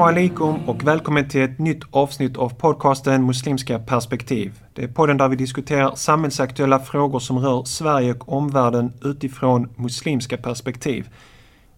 Assalamu 0.00 0.20
alaikum 0.20 0.68
och 0.68 0.84
välkommen 0.86 1.28
till 1.28 1.40
ett 1.42 1.58
nytt 1.58 1.82
avsnitt 1.90 2.36
av 2.36 2.48
podcasten 2.48 3.26
Muslimska 3.26 3.78
perspektiv. 3.78 4.60
Det 4.74 4.82
är 4.82 4.88
podden 4.88 5.16
där 5.16 5.28
vi 5.28 5.36
diskuterar 5.36 5.94
samhällsaktuella 5.94 6.78
frågor 6.78 7.18
som 7.18 7.38
rör 7.38 7.64
Sverige 7.64 8.12
och 8.14 8.32
omvärlden 8.36 8.92
utifrån 9.04 9.68
muslimska 9.76 10.36
perspektiv. 10.36 11.08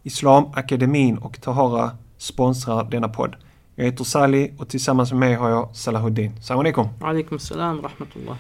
Islamakademin 0.03 1.19
och 1.19 1.41
Tahara 1.41 1.91
sponsrar 2.19 2.85
denna 2.85 3.09
podd. 3.09 3.37
Jag 3.75 3.85
heter 3.85 4.05
Sali 4.05 4.53
och 4.59 4.69
tillsammans 4.69 5.11
med 5.13 5.21
mig 5.21 5.35
har 5.35 5.51
jag 5.51 5.77
Salahuddin. 5.77 6.43
Salam 6.43 6.61
alaikum. 6.61 6.89
Alaikum 7.01 7.39
salam 7.39 7.83
rahmatullah. 7.83 8.37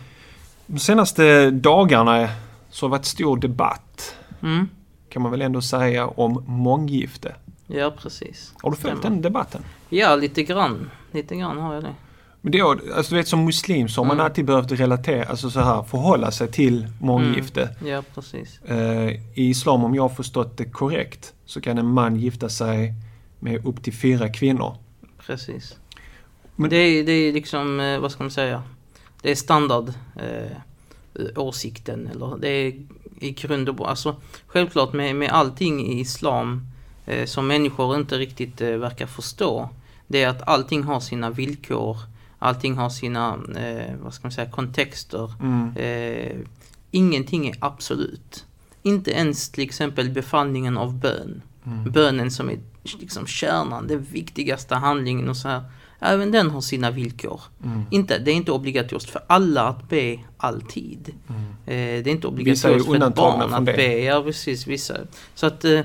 De 0.67 0.79
senaste 0.79 1.51
dagarna 1.51 2.29
så 2.71 2.87
har 2.87 2.89
det 2.89 2.91
varit 2.91 3.05
stor 3.05 3.37
debatt, 3.37 4.17
Mm. 4.43 4.69
kan 5.09 5.23
man 5.23 5.31
väl 5.31 5.43
ändå 5.43 5.63
säga, 5.63 6.07
om 6.07 6.45
månggifte. 6.47 7.35
Ja, 7.67 7.95
precis. 8.03 8.53
Har 8.63 8.71
du 8.71 8.77
följt 8.77 9.03
den 9.03 9.23
debatten? 9.23 9.63
Ja, 9.95 10.17
lite 10.17 10.43
grann. 10.43 10.91
Lite 11.13 11.37
grann 11.37 11.59
har 11.59 11.75
jag 11.75 11.83
det. 11.83 11.95
Men 12.41 12.53
det, 12.53 12.59
är- 12.59 12.97
alltså 12.97 13.11
du 13.15 13.17
vet 13.17 13.29
som 13.29 13.45
muslim 13.45 13.89
så 13.89 14.01
har 14.01 14.07
man 14.07 14.17
Mm. 14.17 14.27
alltid 14.27 14.45
behövt 14.45 14.73
relatera, 14.73 15.25
alltså 15.25 15.51
så 15.51 15.61
här, 15.61 15.83
förhålla 15.83 16.31
sig 16.31 16.49
till 16.53 16.89
månggifte. 17.01 17.69
Ja, 17.87 18.03
precis. 18.15 18.61
Eh, 18.63 19.09
I 19.11 19.21
islam, 19.35 19.85
om 19.85 19.95
jag 19.95 20.03
har 20.03 20.09
förstått 20.09 20.57
det 20.57 20.65
korrekt, 20.65 21.35
så 21.45 21.61
kan 21.61 21.79
en 21.79 21.87
man 21.87 22.17
gifta 22.17 22.49
sig 22.49 22.95
med 23.41 23.67
upp 23.67 23.83
till 23.83 23.93
fyra 23.93 24.29
kvinnor. 24.29 24.77
Precis. 25.27 25.77
Men- 26.57 26.71
Det, 26.71 26.77
är, 26.77 27.05
det 27.05 27.13
är 27.13 27.33
liksom, 27.33 27.81
eh, 27.81 27.99
vad 27.99 28.13
ska 28.13 28.23
man 28.23 28.31
säga? 28.31 28.63
Det 29.23 29.31
är 29.31 29.35
standard 29.35 29.89
eh, 30.17 30.57
åsikten 31.37 32.09
eller 32.15 32.37
det 32.39 32.49
är 32.49 32.73
i 33.21 33.31
grund 33.31 33.69
och 33.69 33.75
botten. 33.75 33.91
Alltså 33.91 34.17
självklart 34.47 34.93
med, 34.93 35.17
med 35.17 35.31
allting 35.31 35.87
i 35.87 36.01
islam 36.01 36.67
eh, 37.07 37.27
som 37.27 37.47
människor 37.47 37.97
inte 37.97 38.19
riktigt 38.19 38.61
eh, 38.61 38.69
verkar 38.71 39.07
förstå. 39.07 39.69
Det 40.13 40.23
är 40.23 40.29
att 40.29 40.49
allting 40.49 40.83
har 40.83 41.01
sina 41.01 41.31
villkor. 41.31 41.97
Allting 42.39 42.77
har 42.77 42.91
sina, 42.91 43.39
eh, 43.57 43.95
vad 44.03 44.15
ska 44.15 44.23
man 44.25 44.33
säga, 44.33 44.51
kontexter. 44.51 45.33
Mm. 45.41 45.77
Eh, 45.77 46.37
ingenting 46.91 47.49
är 47.49 47.57
absolut. 47.61 48.45
Inte 48.83 49.11
ens 49.11 49.51
till 49.51 49.65
exempel 49.65 50.11
befallningen 50.11 50.79
av 50.79 50.95
bön. 50.99 51.43
Mm. 51.67 51.93
Bönen 51.93 52.31
som 52.31 52.51
är 52.51 52.59
liksom 52.83 53.27
kärnan, 53.27 53.87
den 53.87 54.03
viktigaste 54.03 54.75
handlingen 54.75 55.29
och 55.29 55.37
så 55.37 55.49
här. 55.49 55.63
Även 56.01 56.31
den 56.31 56.51
har 56.51 56.61
sina 56.61 56.91
villkor. 56.91 57.41
Mm. 57.65 57.83
Inte, 57.91 58.19
det 58.19 58.31
är 58.31 58.35
inte 58.35 58.53
obligatoriskt 58.53 59.11
för 59.11 59.23
alla 59.27 59.63
att 59.63 59.89
be 59.89 60.19
alltid. 60.37 61.15
Mm. 61.29 61.43
Eh, 61.43 62.05
det 62.05 62.11
är 62.11 62.13
inte 62.13 62.29
Vissa 62.31 62.69
är 62.69 62.73
obligatoriskt 62.73 62.89
för 62.89 63.09
ett 63.09 63.15
barn 63.15 63.55
att 63.55 63.67
det. 63.67 63.73
be. 63.73 63.99
Ja, 63.99 64.23
precis. 64.23 64.67
Vissa. 64.67 64.97
Så 65.35 65.47
att 65.47 65.65
eh, 65.65 65.81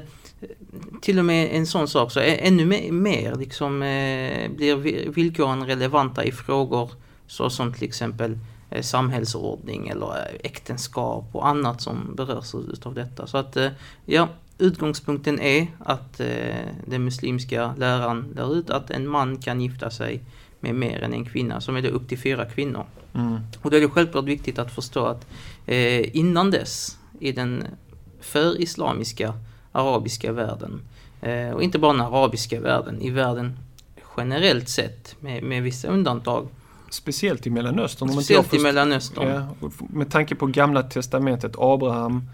till 1.01 1.19
och 1.19 1.25
med 1.25 1.49
en 1.51 1.67
sån 1.67 1.87
sak 1.87 2.11
så 2.11 2.19
ännu 2.19 2.91
mer, 2.91 3.35
liksom, 3.35 3.81
eh, 3.81 4.51
blir 4.51 4.75
vi- 4.75 5.09
villkoren 5.09 5.65
relevanta 5.65 6.23
i 6.23 6.31
frågor 6.31 6.91
såsom 7.27 7.73
till 7.73 7.87
exempel 7.87 8.39
eh, 8.69 8.81
samhällsordning 8.81 9.87
eller 9.87 10.07
eh, 10.07 10.39
äktenskap 10.43 11.29
och 11.31 11.47
annat 11.47 11.81
som 11.81 12.15
berörs 12.15 12.55
utav 12.55 12.93
detta. 12.93 13.27
Så 13.27 13.37
att 13.37 13.57
ja, 14.05 14.29
utgångspunkten 14.57 15.39
är 15.39 15.67
att 15.79 16.17
den 16.85 17.03
muslimska 17.03 17.73
läran 17.77 18.33
lär 18.35 18.55
ut 18.55 18.69
att 18.69 18.89
en 18.91 19.07
man 19.07 19.37
kan 19.37 19.61
gifta 19.61 19.89
sig 19.89 20.23
med 20.59 20.75
mer 20.75 21.03
än 21.03 21.13
en 21.13 21.25
kvinna, 21.25 21.61
som 21.61 21.75
är 21.75 21.81
det 21.81 21.89
upp 21.89 22.09
till 22.09 22.19
fyra 22.19 22.45
kvinnor. 22.45 22.85
Mm. 23.13 23.37
Och 23.61 23.71
då 23.71 23.77
är 23.77 23.81
det 23.81 23.89
självklart 23.89 24.25
viktigt 24.25 24.59
att 24.59 24.75
förstå 24.75 25.05
att 25.05 25.27
innan 26.13 26.51
dess 26.51 26.97
i 27.19 27.31
den 27.31 27.63
för-islamiska 28.21 29.33
arabiska 29.71 30.31
världen, 30.31 30.81
eh, 31.21 31.49
och 31.49 31.63
inte 31.63 31.79
bara 31.79 31.93
den 31.93 32.01
arabiska 32.01 32.59
världen, 32.59 33.01
i 33.01 33.09
världen 33.09 33.59
generellt 34.17 34.69
sett 34.69 35.15
med, 35.19 35.43
med 35.43 35.63
vissa 35.63 35.87
undantag, 35.87 36.47
Speciellt 36.89 37.47
i 37.47 37.49
Mellanöstern. 37.49 38.09
speciellt 38.09 38.53
i 38.53 38.59
Mellanöstern. 38.59 39.27
Ja, 39.29 39.69
med 39.89 40.11
tanke 40.11 40.35
på 40.35 40.45
gamla 40.45 40.83
testamentet, 40.83 41.55
Abraham 41.57 42.29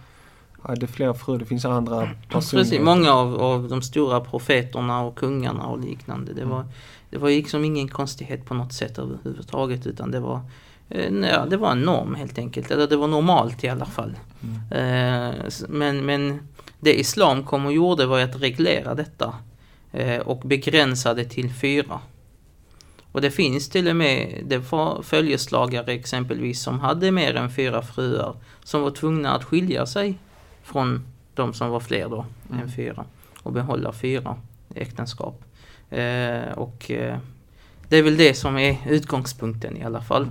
hade 0.62 0.88
flera 0.88 1.14
fruar, 1.14 1.38
det 1.40 1.46
finns 1.46 1.66
andra 1.66 2.10
Precis, 2.30 2.52
personer. 2.52 2.84
många 2.84 3.14
av, 3.14 3.42
av 3.42 3.70
de 3.70 3.82
stora 3.82 4.20
profeterna 4.20 5.02
och 5.02 5.16
kungarna 5.16 5.66
och 5.66 5.80
liknande. 5.80 6.34
Det 6.34 6.46
var, 6.46 6.66
det 7.10 7.18
var 7.18 7.30
liksom 7.30 7.66
ingen 7.66 7.88
konstighet 7.88 8.46
på 8.46 8.54
något 8.54 8.74
sätt 8.74 9.00
överhuvudtaget 9.00 9.88
utan 9.88 10.12
det 10.12 10.20
var, 10.20 10.42
eh, 10.90 11.14
ja, 11.14 11.46
det 11.46 11.58
var 11.58 11.72
en 11.72 11.82
norm 11.82 12.16
helt 12.16 12.38
enkelt. 12.38 12.72
Eller 12.72 12.88
det 12.88 12.98
var 12.98 13.08
normalt 13.08 13.64
i 13.64 13.70
alla 13.70 13.86
fall. 13.86 14.14
Mm. 14.44 14.56
Eh, 14.72 15.36
men, 15.68 16.06
men 16.06 16.40
det 16.84 17.00
islam 17.00 17.44
kom 17.44 17.66
och 17.66 17.74
gjorde 17.74 18.06
var 18.06 18.20
att 18.20 18.42
reglera 18.42 18.96
detta 18.96 19.36
eh, 19.92 20.20
och 20.20 20.40
begränsa 20.40 21.14
det 21.14 21.26
till 21.26 21.54
fyra. 21.54 22.00
Och 23.12 23.22
det 23.22 23.32
finns 23.32 23.70
till 23.70 23.88
och 23.88 23.96
med 23.96 24.44
det 24.46 24.58
var 24.58 25.02
följeslagare 25.02 25.94
exempelvis 25.94 26.62
som 26.62 26.80
hade 26.80 27.12
mer 27.12 27.36
än 27.36 27.52
fyra 27.52 27.82
fruar 27.82 28.36
som 28.64 28.82
var 28.82 28.92
tvungna 28.92 29.36
att 29.36 29.44
skilja 29.44 29.86
sig 29.86 30.18
från 30.64 31.06
de 31.36 31.54
som 31.54 31.70
var 31.70 31.80
fler 31.80 32.10
då 32.10 32.26
Mm. 32.50 32.62
än 32.64 32.72
fyra 32.72 33.06
och 33.44 33.52
behålla 33.52 33.94
fyra 33.94 34.38
äktenskap. 34.76 35.44
Eh, 35.90 36.52
och 36.56 36.92
eh, 36.92 37.18
det 37.90 37.98
är 37.98 38.04
väl 38.04 38.18
det 38.18 38.34
som 38.34 38.58
är 38.58 38.78
utgångspunkten 38.88 39.78
i 39.78 39.84
alla 39.84 40.02
fall. 40.02 40.28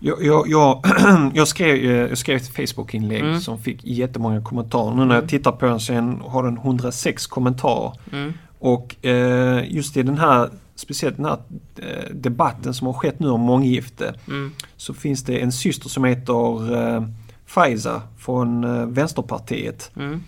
Jag, 0.00 0.24
jag, 0.24 0.48
jag, 0.48 0.84
jag, 1.34 1.48
skrev, 1.48 1.84
jag 1.84 2.18
skrev 2.18 2.36
ett 2.36 2.48
Facebook-inlägg 2.56 3.20
Mm. 3.24 3.40
som 3.40 3.58
fick 3.58 3.84
jättemånga 3.84 4.42
kommentarer. 4.42 4.94
Nu 4.94 5.04
när 5.04 5.14
jag 5.14 5.28
tittar 5.28 5.52
på 5.52 5.66
den 5.66 5.80
sen 5.80 6.20
har 6.26 6.42
den 6.42 6.56
106 6.56 7.26
kommentarer. 7.26 7.92
Mm. 8.12 8.32
Och 8.58 9.04
eh, 9.04 9.64
just 9.74 9.96
i 9.96 10.02
den 10.02 10.18
här, 10.18 10.50
speciellt 10.74 11.16
den 11.16 11.24
här 11.26 11.38
eh, 11.76 12.14
debatten 12.14 12.74
som 12.74 12.86
har 12.86 12.94
skett 12.94 13.18
nu 13.20 13.28
om 13.28 13.40
månggifte, 13.40 14.14
Mm. 14.28 14.52
så 14.76 14.94
finns 14.94 15.22
det 15.24 15.38
en 15.38 15.52
syster 15.52 15.88
som 15.88 16.04
heter 16.04 16.76
eh, 16.96 17.02
Faiza 17.46 18.02
från 18.18 18.64
eh, 18.64 18.86
Vänsterpartiet. 18.86 19.90
Mm. 19.96 20.20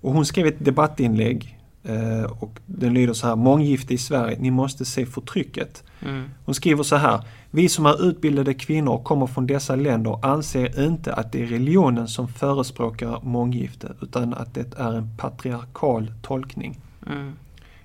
Och 0.00 0.12
hon 0.12 0.26
skrev 0.26 0.46
ett 0.46 0.64
debattinlägg 0.64 1.58
eh, 1.84 2.22
och 2.32 2.58
den 2.66 2.94
lyder 2.94 3.12
så 3.14 3.26
här, 3.26 3.36
månggifte 3.36 3.94
i 3.94 3.98
Sverige, 3.98 4.36
ni 4.40 4.50
måste 4.50 4.84
se 4.84 5.06
förtrycket. 5.06 5.82
Mm. 6.06 6.24
Hon 6.44 6.54
skriver 6.54 6.82
så 6.82 6.96
här, 6.96 7.20
vi 7.50 7.68
som 7.68 7.86
är 7.86 8.08
utbildade 8.08 8.54
kvinnor 8.54 8.92
och 8.92 9.04
kommer 9.04 9.26
från 9.26 9.46
dessa 9.46 9.76
länder 9.76 10.18
anser 10.26 10.84
inte 10.84 11.14
att 11.14 11.32
det 11.32 11.42
är 11.42 11.46
religionen 11.46 12.08
som 12.08 12.28
förespråkar 12.28 13.20
månggifte 13.22 13.92
utan 14.02 14.34
att 14.34 14.54
det 14.54 14.74
är 14.78 14.92
en 14.92 15.16
patriarkal 15.16 16.12
tolkning. 16.22 16.80
Mm. 17.06 17.32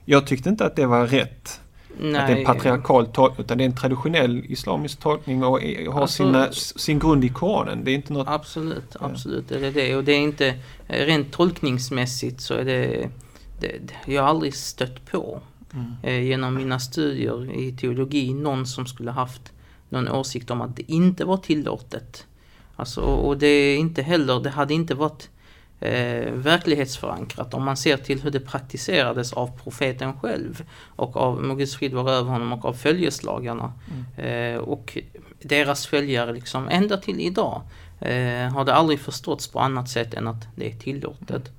Jag 0.05 0.27
tyckte 0.27 0.49
inte 0.49 0.65
att 0.65 0.75
det 0.75 0.85
var 0.85 1.07
rätt. 1.07 1.59
Nej. 2.01 2.15
Att 2.21 2.27
det 2.27 2.33
är 2.33 2.37
en 2.37 2.45
patriarkal 2.45 3.07
tolkning, 3.07 3.45
utan 3.45 3.57
det 3.57 3.63
är 3.63 3.65
en 3.65 3.75
traditionell 3.75 4.45
islamisk 4.45 4.99
tolkning 4.99 5.43
och 5.43 5.63
är- 5.63 5.91
har 5.91 6.01
Alltså- 6.01 6.23
sina, 6.23 6.51
sin 6.51 6.99
grund 6.99 7.25
i 7.25 7.29
Koranen. 7.29 7.83
Det 7.83 7.91
är 7.91 7.95
inte 7.95 8.13
något... 8.13 8.27
Absolut, 8.27 8.95
absolut 8.99 9.51
är 9.51 9.61
det 9.61 9.71
det. 9.71 9.95
Och 9.95 10.03
det 10.03 10.11
är 10.11 10.19
inte, 10.19 10.53
rent 10.87 11.31
tolkningsmässigt 11.31 12.41
så 12.41 12.53
är 12.53 12.65
det, 12.65 13.09
det, 13.59 13.67
det 14.05 14.11
jag 14.13 14.21
har 14.21 14.29
aldrig 14.29 14.55
stött 14.55 15.05
på 15.11 15.39
Mm. 15.75 15.91
eh, 16.03 16.19
genom 16.23 16.55
mina 16.55 16.79
studier 16.79 17.51
i 17.59 17.71
teologi 17.71 18.33
någon 18.33 18.65
som 18.65 18.85
skulle 18.85 19.11
haft 19.11 19.52
någon 19.93 20.09
åsikt 20.09 20.51
om 20.51 20.61
att 20.61 20.75
det 20.75 20.91
inte 20.91 21.25
var 21.25 21.37
tillåtet. 21.37 22.27
Alltså, 22.75 23.01
och 23.01 23.37
det 23.37 23.47
är 23.47 23.77
inte 23.77 24.01
heller, 24.01 24.39
det 24.39 24.49
hade 24.49 24.73
inte 24.73 24.95
varit 24.95 25.29
eh, 25.79 26.31
verklighetsförankrat 26.31 27.53
om 27.53 27.63
man 27.63 27.77
ser 27.77 27.97
till 27.97 28.21
hur 28.21 28.31
det 28.31 28.39
praktiserades 28.39 29.33
av 29.33 29.59
profeten 29.63 30.13
själv 30.13 30.63
och 30.95 31.17
av, 31.17 31.43
må 31.43 31.55
Guds 31.55 31.75
frid 31.75 31.93
vara 31.93 32.11
över 32.11 32.31
honom, 32.31 32.53
och 32.53 32.65
av 32.65 32.73
följeslagarna. 32.73 33.73
Eh, 34.17 34.57
och 34.57 34.97
deras 35.41 35.87
följare 35.87 36.33
liksom 36.33 36.69
ända 36.69 36.97
till 36.97 37.19
idag 37.19 37.61
eh, 37.99 38.53
har 38.53 38.65
det 38.65 38.73
aldrig 38.73 38.99
förståtts 38.99 39.47
på 39.47 39.59
annat 39.59 39.89
sätt 39.89 40.13
än 40.13 40.27
att 40.27 40.47
det 40.55 40.71
är 40.71 40.75
tillåtet. 40.75 41.51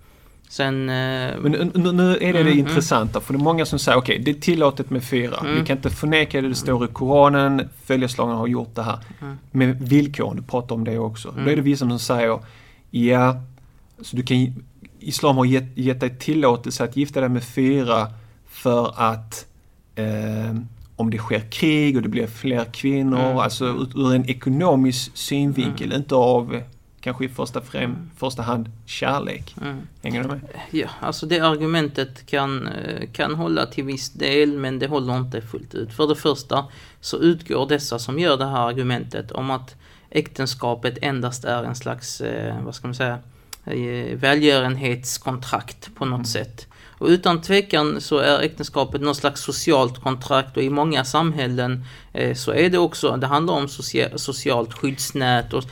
Sen... 0.49 0.89
Eh, 0.89 1.35
Men 1.41 1.71
nu, 1.75 1.93
nu- 1.93 2.13
är 2.17 2.19
det 2.19 2.33
det 2.33 2.41
Mm, 2.41 2.47
mm. 2.47 2.59
intressanta, 2.59 3.21
för 3.21 3.33
det 3.33 3.39
är 3.39 3.43
många 3.45 3.67
som 3.67 3.79
säger 3.79 3.99
okej, 3.99 4.19
det 4.19 4.31
är 4.31 4.35
tillåtet 4.35 4.91
med 4.91 5.05
fyra. 5.05 5.37
Mm. 5.41 5.55
Vi 5.61 5.67
kan 5.67 5.77
inte 5.77 5.91
förneka 5.91 6.41
det, 6.43 6.49
det 6.49 6.55
står 6.55 6.85
i 6.85 6.89
Koranen, 6.89 7.69
följeslagarna 7.85 8.39
har 8.39 8.47
gjort 8.47 8.75
det 8.75 8.83
här. 8.83 8.99
Mm. 9.23 9.37
Men 9.51 9.85
villkoren, 9.85 10.37
du 10.37 10.43
pratar 10.43 10.75
om 10.75 10.85
det 10.85 10.99
också. 10.99 11.29
Då 11.31 11.39
Mm. 11.39 11.49
är 11.53 11.57
det 11.57 11.63
vissa 11.63 11.89
som 11.89 11.99
säger, 11.99 12.39
ja, 12.91 13.37
så 14.01 14.17
du 14.17 14.23
kan, 14.23 14.55
Islam 15.01 15.37
har 15.37 15.45
gett, 15.45 15.79
gett 15.79 16.01
dig 16.01 16.19
tillåtelse 16.19 16.85
att 16.85 16.97
gifta 16.97 17.21
dig 17.21 17.29
med 17.29 17.45
fyra 17.45 18.07
för 18.49 18.95
att 18.97 19.47
eh, 19.97 20.57
om 20.97 21.11
det 21.11 21.19
sker 21.19 21.41
krig 21.51 21.97
och 21.97 22.03
det 22.03 22.09
blir 22.09 22.27
fler 22.27 22.65
kvinnor, 22.65 23.19
Mm. 23.21 23.39
alltså 23.39 23.65
ut, 23.83 23.91
ur 23.97 24.15
en 24.15 24.31
ekonomisk 24.31 25.11
synvinkel, 25.17 25.93
inte 25.93 26.15
av 26.15 26.61
kanske 27.05 27.25
i 27.25 27.29
första, 27.29 27.61
främ, 27.61 28.11
första 28.17 28.43
hand 28.43 28.71
kärlek. 28.87 29.55
mm. 29.63 29.81
Hänger 30.03 30.23
du 30.23 30.29
med? 30.29 30.41
Ja, 30.71 30.89
alltså 31.01 31.27
det 31.27 31.41
argumentet 31.41 32.27
kan, 32.27 32.67
eh, 32.67 33.09
kan 33.13 33.35
hålla 33.35 33.67
till 33.67 33.85
viss 33.85 34.11
del 34.11 34.53
men 34.53 34.79
det 34.79 34.87
håller 34.87 35.17
inte 35.17 35.41
fullt 35.41 35.75
ut. 35.75 35.93
För 35.93 36.07
det 36.07 36.17
första 36.17 36.67
så 37.01 37.19
utgår 37.19 37.69
dessa 37.69 37.99
som 37.99 38.19
gör 38.19 38.37
det 38.37 38.47
här 38.47 38.69
argumentet 38.69 39.33
om 39.33 39.51
att 39.51 39.75
äktenskapet 40.11 40.99
endast 41.03 41.45
är 41.45 41.65
en 41.65 41.75
slags, 41.75 42.21
eh, 42.21 42.65
vad 42.65 42.75
ska 42.75 42.87
man 42.87 42.95
säga, 42.95 43.19
eh, 43.65 44.17
välgörenhetskontrakt 44.17 45.95
på 45.95 46.05
något 46.05 46.15
mm. 46.15 46.25
sätt. 46.25 46.67
Och 46.99 47.07
utan 47.07 47.43
tvekan 47.43 48.01
så 48.01 48.19
är 48.19 48.43
äktenskapet 48.43 49.01
något 49.01 49.17
slags 49.17 49.41
socialt 49.41 50.03
kontrakt 50.03 50.57
och 50.57 50.63
i 50.63 50.71
många 50.71 51.05
samhällen 51.05 51.85
eh, 52.13 52.35
så 52.35 52.53
är 52.53 52.71
det 52.71 52.79
också, 52.79 53.17
det 53.17 53.27
handlar 53.27 53.55
om 53.55 53.69
socia 53.69 54.19
socialt 54.19 54.75
skyddsnät 54.75 55.53
och 55.53 55.65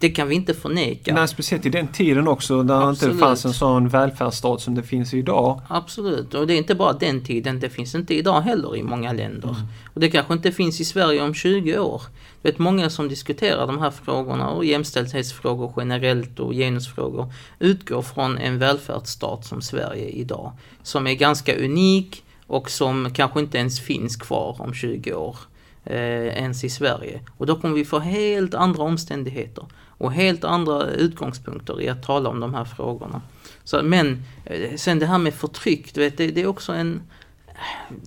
det 0.00 0.10
kan 0.10 0.28
vi 0.28 0.34
inte 0.34 0.54
förneka. 0.54 1.14
Nej, 1.14 1.28
speciellt 1.28 1.66
i 1.66 1.68
den 1.68 1.88
tiden 1.88 2.28
också 2.28 2.62
där 2.62 2.74
Absolut. 2.74 3.00
det 3.00 3.06
inte 3.06 3.18
fanns 3.18 3.44
en 3.44 3.52
sån 3.52 3.88
välfärdsstat 3.88 4.60
som 4.60 4.74
det 4.74 4.82
finns 4.82 5.14
idag. 5.14 5.60
Absolut, 5.68 6.34
och 6.34 6.46
det 6.46 6.54
är 6.54 6.58
inte 6.58 6.74
bara 6.74 6.92
den 6.92 7.24
tiden, 7.24 7.60
det 7.60 7.70
finns 7.70 7.94
inte 7.94 8.14
idag 8.14 8.40
heller 8.40 8.76
i 8.76 8.82
många 8.82 9.12
länder. 9.12 9.48
Mm. 9.48 9.62
Och 9.94 10.00
det 10.00 10.10
kanske 10.10 10.34
inte 10.34 10.52
finns 10.52 10.80
i 10.80 10.84
Sverige 10.84 11.22
om 11.22 11.34
20 11.34 11.78
år. 11.78 12.02
Det 12.42 12.58
är 12.58 12.62
många 12.62 12.90
som 12.90 13.08
diskuterar 13.08 13.66
de 13.66 13.78
här 13.78 13.90
frågorna 13.90 14.50
och 14.50 14.64
jämställdhetsfrågor 14.64 15.72
generellt 15.76 16.40
och 16.40 16.52
genusfrågor 16.52 17.32
utgår 17.58 18.02
från 18.02 18.38
en 18.38 18.58
välfärdsstat 18.58 19.44
som 19.44 19.62
Sverige 19.62 20.08
idag. 20.08 20.52
Som 20.82 21.06
är 21.06 21.14
ganska 21.14 21.56
unik 21.56 22.24
och 22.46 22.70
som 22.70 23.10
kanske 23.14 23.40
inte 23.40 23.58
ens 23.58 23.80
finns 23.80 24.16
kvar 24.16 24.56
om 24.58 24.74
20 24.74 25.12
år. 25.12 25.36
Eh, 25.84 26.26
ens 26.26 26.64
i 26.64 26.70
Sverige. 26.70 27.20
Och 27.36 27.46
då 27.46 27.60
kommer 27.60 27.74
vi 27.74 27.84
få 27.84 27.98
helt 27.98 28.54
andra 28.54 28.82
omständigheter 28.82 29.66
och 29.98 30.12
helt 30.12 30.44
andra 30.44 30.86
utgångspunkter 30.86 31.82
i 31.82 31.88
att 31.88 32.02
tala 32.02 32.28
om 32.28 32.40
de 32.40 32.54
här 32.54 32.64
frågorna. 32.64 33.22
Så, 33.64 33.82
men 33.82 34.22
eh, 34.44 34.76
sen 34.76 34.98
det 34.98 35.06
här 35.06 35.18
med 35.18 35.34
förtryck, 35.34 35.94
du 35.94 36.00
vet, 36.00 36.16
det, 36.16 36.26
det 36.26 36.42
är 36.42 36.46
också 36.46 36.72
en, 36.72 37.02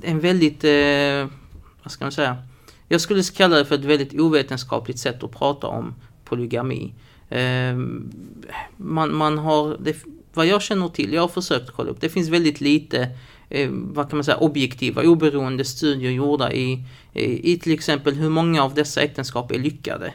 en 0.01 0.19
väldigt, 0.19 0.63
eh, 0.63 1.29
vad 1.83 1.91
ska 1.91 2.05
man 2.05 2.11
säga, 2.11 2.37
jag 2.87 3.01
skulle 3.01 3.23
kalla 3.23 3.57
det 3.57 3.65
för 3.65 3.75
ett 3.75 3.85
väldigt 3.85 4.19
ovetenskapligt 4.19 4.99
sätt 4.99 5.23
att 5.23 5.31
prata 5.31 5.67
om 5.67 5.95
polygami. 6.25 6.93
Eh, 7.29 7.75
man, 8.77 9.15
man 9.15 9.37
har, 9.37 9.77
det, 9.79 9.95
vad 10.33 10.45
jag 10.45 10.61
känner 10.61 10.87
till, 10.87 11.13
jag 11.13 11.21
har 11.21 11.27
försökt 11.27 11.71
kolla 11.71 11.89
upp, 11.89 12.01
det 12.01 12.09
finns 12.09 12.29
väldigt 12.29 12.61
lite 12.61 13.09
eh, 13.49 13.69
vad 13.71 14.09
kan 14.09 14.17
man 14.17 14.23
säga, 14.23 14.37
objektiva, 14.37 15.01
oberoende 15.01 15.65
studier 15.65 16.11
gjorda 16.11 16.51
i, 16.53 16.83
i, 17.13 17.53
i 17.53 17.59
till 17.59 17.73
exempel 17.73 18.15
hur 18.15 18.29
många 18.29 18.63
av 18.63 18.73
dessa 18.73 19.01
äktenskap 19.01 19.51
är 19.51 19.59
lyckade. 19.59 20.13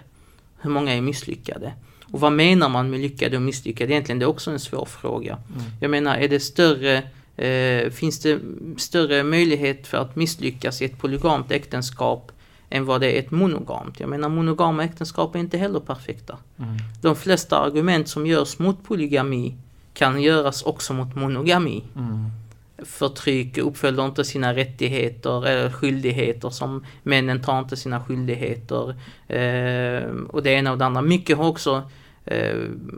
Hur 0.60 0.70
många 0.70 0.94
är 0.94 1.00
misslyckade? 1.00 1.72
Och 2.12 2.20
vad 2.20 2.32
menar 2.32 2.68
man 2.68 2.90
med 2.90 3.00
lyckade 3.00 3.36
och 3.36 3.42
misslyckade? 3.42 3.92
Egentligen 3.92 4.18
det 4.18 4.24
är 4.24 4.28
också 4.28 4.50
en 4.50 4.60
svår 4.60 4.84
fråga. 4.84 5.32
Mm. 5.32 5.64
Jag 5.80 5.90
menar, 5.90 6.16
är 6.16 6.28
det 6.28 6.40
större 6.40 7.02
eh, 7.36 7.90
finns 7.90 8.20
det 8.20 8.40
större 8.76 9.22
möjlighet 9.22 9.86
för 9.86 9.98
att 9.98 10.16
misslyckas 10.16 10.82
i 10.82 10.84
ett 10.84 10.98
polygamt 10.98 11.50
äktenskap 11.50 12.32
än 12.70 12.84
vad 12.84 13.00
det 13.00 13.12
är 13.12 13.18
ett 13.18 13.30
monogamt. 13.30 14.00
Jag 14.00 14.08
menar 14.08 14.28
monogama 14.28 14.84
äktenskap 14.84 15.34
är 15.34 15.38
inte 15.38 15.58
heller 15.58 15.80
perfekta. 15.80 16.38
Mm. 16.58 16.76
De 17.02 17.16
flesta 17.16 17.58
argument 17.58 18.08
som 18.08 18.26
görs 18.26 18.58
mot 18.58 18.84
polygami 18.84 19.56
kan 19.94 20.22
göras 20.22 20.62
också 20.62 20.92
mot 20.92 21.14
monogami. 21.14 21.84
Mm. 21.96 22.30
Förtryck, 22.78 23.58
uppfyller 23.58 24.06
inte 24.06 24.24
sina 24.24 24.54
rättigheter 24.54 25.46
eller 25.46 25.70
skyldigheter 25.70 26.50
som 26.50 26.84
männen 27.02 27.42
tar 27.42 27.58
inte 27.58 27.76
sina 27.76 28.04
skyldigheter. 28.04 28.94
Eh, 29.28 30.10
och 30.28 30.42
det 30.42 30.50
ena 30.50 30.72
och 30.72 30.78
det 30.78 30.84
andra. 30.84 31.02
Mycket 31.02 31.36
har 31.36 31.48
också 31.48 31.90
eh, 32.24 32.56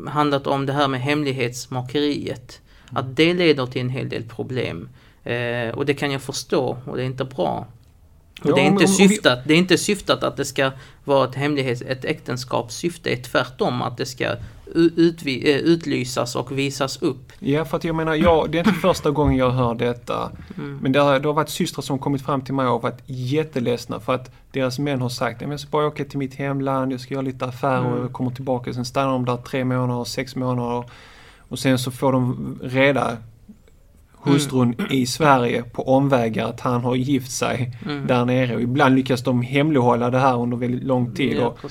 handlat 0.08 0.46
om 0.46 0.66
det 0.66 0.72
här 0.72 0.88
med 0.88 1.00
hemlighetsmakeriet. 1.00 2.60
Mm. 2.90 3.04
Att 3.04 3.16
det 3.16 3.34
leder 3.34 3.66
till 3.66 3.80
en 3.80 3.90
hel 3.90 4.08
del 4.08 4.22
problem. 4.22 4.88
Eh, 5.24 5.68
och 5.68 5.86
det 5.86 5.94
kan 5.94 6.12
jag 6.12 6.22
förstå 6.22 6.78
och 6.84 6.96
det 6.96 7.02
är 7.02 7.06
inte 7.06 7.24
bra. 7.24 7.66
Och 8.42 8.54
det, 8.54 8.60
är 8.60 8.66
inte 8.66 8.88
syftat, 8.88 9.38
det 9.44 9.54
är 9.54 9.58
inte 9.58 9.78
syftat 9.78 10.24
att 10.24 10.36
det 10.36 10.44
ska 10.44 10.70
vara 11.04 11.28
ett 11.28 11.34
hemlighets, 11.34 11.82
ett 11.82 12.04
äktenskapssyfte, 12.04 13.12
är 13.12 13.16
tvärtom 13.16 13.82
att 13.82 13.96
det 13.96 14.06
ska 14.06 14.36
utvi, 14.74 15.52
eh, 15.52 15.58
utlysas 15.58 16.36
och 16.36 16.58
visas 16.58 17.02
upp. 17.02 17.32
Ja, 17.38 17.64
för 17.64 17.76
att 17.76 17.84
jag 17.84 17.96
menar, 17.96 18.14
jag, 18.14 18.50
det 18.50 18.58
är 18.58 18.66
inte 18.66 18.80
första 18.82 19.10
gången 19.10 19.36
jag 19.36 19.50
hör 19.50 19.74
detta. 19.74 20.30
Mm. 20.58 20.78
Men 20.82 20.92
det 20.92 21.00
har, 21.00 21.20
det 21.20 21.28
har 21.28 21.34
varit 21.34 21.48
systrar 21.48 21.82
som 21.82 21.98
kommit 21.98 22.22
fram 22.22 22.40
till 22.40 22.54
mig 22.54 22.66
och 22.66 22.82
varit 22.82 23.02
jätteledsna 23.06 24.00
för 24.00 24.14
att 24.14 24.30
deras 24.52 24.78
män 24.78 25.00
har 25.00 25.08
sagt 25.08 25.42
att 25.42 25.50
jag 25.50 25.60
ska 25.60 25.70
bara 25.70 25.86
åka 25.86 26.04
till 26.04 26.18
mitt 26.18 26.34
hemland, 26.34 26.92
jag 26.92 27.00
ska 27.00 27.14
göra 27.14 27.22
lite 27.22 27.44
affärer 27.44 27.78
mm. 27.78 27.92
och 27.92 28.04
jag 28.04 28.12
kommer 28.12 28.30
tillbaka. 28.30 28.72
Sen 28.72 28.84
stannar 28.84 29.12
de 29.12 29.24
där 29.24 29.36
tre 29.36 29.64
månader, 29.64 30.04
sex 30.04 30.36
månader. 30.36 30.90
Och 31.38 31.58
sen 31.58 31.78
så 31.78 31.90
får 31.90 32.12
de 32.12 32.58
reda 32.62 33.16
hustrun 34.22 34.74
mm. 34.78 34.92
i 34.92 35.06
Sverige 35.06 35.62
på 35.62 35.88
omvägar 35.88 36.48
att 36.48 36.60
han 36.60 36.84
har 36.84 36.94
gift 36.94 37.32
sig 37.32 37.76
mm. 37.84 38.06
där 38.06 38.24
nere. 38.24 38.54
Och 38.54 38.62
ibland 38.62 38.94
lyckas 38.94 39.22
de 39.22 39.42
hemlighålla 39.42 40.10
det 40.10 40.18
här 40.18 40.36
under 40.36 40.56
väldigt 40.56 40.82
lång 40.82 41.14
tid. 41.14 41.36
Ja, 41.36 41.46
och 41.62 41.70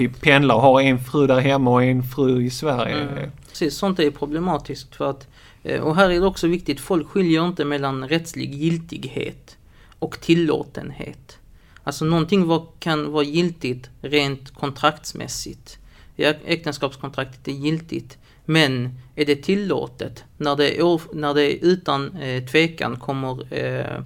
typ 0.00 0.20
pendlar 0.20 0.54
och 0.54 0.62
har 0.62 0.80
en 0.80 0.98
fru 0.98 1.26
där 1.26 1.40
hemma 1.40 1.70
och 1.70 1.84
en 1.84 2.02
fru 2.02 2.42
i 2.42 2.50
Sverige. 2.50 2.94
Mm. 2.94 3.30
Precis, 3.48 3.76
sånt 3.76 3.98
är 3.98 4.10
problematiskt 4.10 4.96
för 4.96 5.10
att 5.10 5.28
eh, 5.62 5.80
och 5.80 5.96
här 5.96 6.10
är 6.10 6.20
det 6.20 6.26
också 6.26 6.46
viktigt, 6.46 6.80
folk 6.80 7.08
skiljer 7.08 7.46
inte 7.46 7.64
mellan 7.64 8.08
rättslig 8.08 8.54
giltighet 8.54 9.56
och 9.98 10.20
tillåtenhet. 10.20 11.38
Alltså 11.84 12.04
någonting 12.04 12.46
var, 12.46 12.66
kan 12.78 13.12
vara 13.12 13.24
giltigt 13.24 13.90
rent 14.00 14.54
kontraktsmässigt. 14.54 15.78
Äktenskapskontraktet 16.16 17.48
är 17.48 17.52
giltigt 17.52 18.18
men 18.44 18.98
är 19.14 19.24
det 19.24 19.36
tillåtet 19.36 20.24
när 20.36 20.56
det, 20.56 20.98
när 21.12 21.34
det 21.34 21.52
utan 21.52 22.16
eh, 22.16 22.44
tvekan 22.44 22.96
kommer 22.96 23.54
eh, 23.54 23.96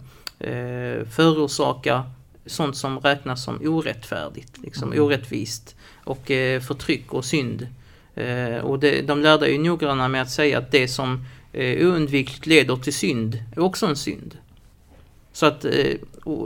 eh, 0.51 1.07
förorsaka 1.07 2.05
sånt 2.47 2.77
som 2.77 3.01
räknas 3.01 3.45
som 3.45 3.59
orättfärdigt, 3.63 4.59
liksom 4.59 4.93
mm. 4.93 5.05
orättvist 5.05 5.74
och 6.05 6.31
eh, 6.31 6.61
förtryck 6.61 7.13
och 7.13 7.25
synd. 7.25 7.67
Eh, 8.15 8.57
och 8.57 8.79
det, 8.79 9.03
de 9.03 9.21
lärde 9.21 9.49
ju 9.49 9.59
noggranna 9.59 10.09
med 10.09 10.23
att 10.23 10.31
säga 10.31 10.59
att 10.59 10.71
det 10.71 10.89
som 10.89 11.25
eh, 11.53 11.87
oundvikligt 11.87 12.47
leder 12.47 12.77
till 12.77 12.95
synd 12.95 13.39
är 13.57 13.61
också 13.61 13.87
en 13.87 13.97
synd. 13.97 14.39
Så 15.33 15.47
att 15.47 15.65
eh, 15.65 15.97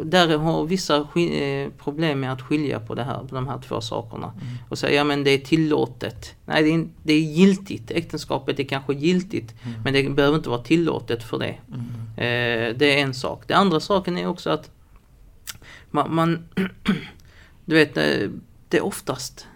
där 0.04 0.38
har 0.38 0.66
vissa 0.66 0.96
eh, 0.96 1.70
problem 1.78 2.20
med 2.20 2.32
att 2.32 2.42
skilja 2.42 2.80
på 2.80 2.94
det 2.94 3.04
här, 3.04 3.18
på 3.18 3.34
de 3.34 3.48
här 3.48 3.58
två 3.68 3.80
sakerna. 3.80 4.26
Mm. 4.26 4.54
Och 4.68 4.78
säga, 4.78 4.96
ja 4.96 5.04
men 5.04 5.24
det 5.24 5.30
är 5.30 5.38
tillåtet. 5.38 6.34
Nej, 6.44 6.62
det 6.62 6.74
är, 6.74 6.86
det 7.02 7.12
är 7.12 7.20
giltigt. 7.20 7.90
Äktenskapet 7.90 8.60
är 8.60 8.64
kanske 8.64 8.94
giltigt, 8.94 9.54
mm. 9.64 9.82
men 9.82 9.92
det 9.92 10.10
behöver 10.10 10.36
inte 10.36 10.48
vara 10.48 10.62
tillåtet 10.62 11.22
för 11.22 11.38
det. 11.38 11.54
Mm. 11.68 11.80
Eh, 12.16 12.76
det 12.76 12.98
är 12.98 13.02
en 13.02 13.14
sak. 13.14 13.42
Den 13.46 13.56
andra 13.56 13.80
saken 13.80 14.18
är 14.18 14.26
också 14.26 14.50
att 14.50 14.70
man, 15.90 16.14
man 16.14 16.48
du 17.64 17.74
vet, 17.74 17.98
det 18.68 18.76
är 18.76 18.84
oftast, 18.84 19.46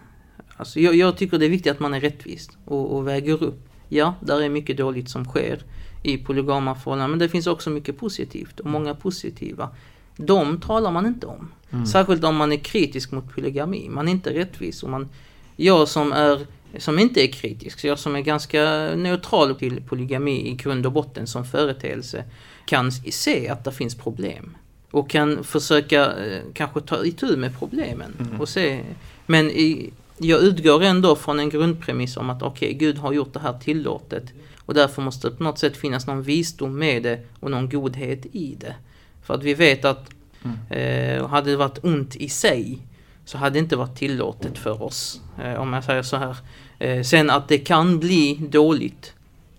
alltså 0.57 0.79
jag, 0.79 0.95
jag, 0.95 1.17
tycker 1.17 1.37
det 1.37 1.45
är 1.45 1.49
viktigt 1.49 1.71
att 1.71 1.79
man 1.79 1.93
är 1.93 1.99
rättvis 1.99 2.49
och, 2.65 2.95
och 2.95 3.07
väger 3.07 3.43
upp. 3.43 3.69
Ja, 3.89 4.15
där 4.21 4.41
är 4.41 4.49
mycket 4.49 4.77
dåligt 4.77 5.09
som 5.09 5.25
sker 5.25 5.63
i 6.03 6.17
polygama 6.17 6.75
förhållanden. 6.75 7.09
Men 7.09 7.19
det 7.19 7.29
finns 7.29 7.47
också 7.47 7.69
mycket 7.69 7.97
positivt 7.97 8.59
och 8.59 8.69
många 8.69 8.95
positiva. 8.95 9.69
De 10.17 10.59
talar 10.61 10.91
man 10.91 11.05
inte 11.05 11.27
om. 11.27 11.51
Mm. 11.71 11.85
Särskilt 11.85 12.23
om 12.23 12.35
man 12.35 12.51
är 12.51 12.57
kritisk 12.57 13.11
mot 13.11 13.35
polygami. 13.35 13.89
Man 13.89 14.07
är 14.07 14.11
inte 14.11 14.33
rättvis. 14.33 14.83
Och 14.83 14.89
man, 14.89 15.09
jag 15.55 15.87
som, 15.87 16.13
är, 16.13 16.47
som 16.77 16.99
inte 16.99 17.23
är 17.23 17.27
kritisk, 17.27 17.83
jag 17.83 17.99
som 17.99 18.15
är 18.15 18.21
ganska 18.21 18.61
neutral 18.95 19.55
till 19.55 19.81
polygami 19.81 20.49
i 20.49 20.51
grund 20.55 20.85
och 20.85 20.91
botten 20.91 21.27
som 21.27 21.45
företeelse, 21.45 22.23
kan 22.65 22.91
se 22.91 23.49
att 23.49 23.63
det 23.63 23.71
finns 23.71 23.95
problem. 23.95 24.57
Och 24.93 25.09
kan 25.09 25.43
försöka 25.43 26.05
eh, 26.05 26.41
kanske 26.53 26.81
ta 26.81 27.05
itu 27.05 27.37
med 27.37 27.59
problemen. 27.59 28.13
Mm. 28.19 28.41
Och 28.41 28.49
se. 28.49 28.79
Men 29.25 29.51
i, 29.51 29.93
jag 30.17 30.41
utgår 30.41 30.83
ändå 30.83 31.15
från 31.15 31.39
en 31.39 31.49
grundpremiss 31.49 32.17
om 32.17 32.29
att 32.29 32.41
okej, 32.41 32.67
okay, 32.67 32.77
Gud 32.77 32.97
har 32.97 33.13
gjort 33.13 33.33
det 33.33 33.39
här 33.39 33.59
tillåtet. 33.59 34.23
Och 34.65 34.73
därför 34.73 35.01
måste 35.01 35.29
det 35.29 35.35
på 35.35 35.43
något 35.43 35.59
sätt 35.59 35.77
finnas 35.77 36.07
någon 36.07 36.21
visdom 36.21 36.77
med 36.77 37.03
det 37.03 37.19
och 37.39 37.51
någon 37.51 37.69
godhet 37.69 38.25
i 38.31 38.55
det. 38.59 38.75
För 39.23 39.33
att 39.33 39.43
vi 39.43 39.53
vet 39.53 39.85
att 39.85 40.09
mm. 40.43 40.57
eh, 40.69 41.27
hade 41.27 41.51
det 41.51 41.57
varit 41.57 41.79
ont 41.83 42.15
i 42.15 42.29
sig 42.29 42.79
så 43.25 43.37
hade 43.37 43.53
det 43.53 43.59
inte 43.59 43.75
varit 43.75 43.97
tillåtet 43.97 44.57
för 44.57 44.83
oss. 44.83 45.21
Eh, 45.43 45.53
om 45.53 45.73
jag 45.73 45.83
säger 45.83 46.03
så 46.03 46.17
här. 46.17 46.37
Eh, 46.79 47.03
sen 47.03 47.29
att 47.29 47.47
det 47.47 47.57
kan 47.57 47.99
bli 47.99 48.39
dåligt 48.49 49.13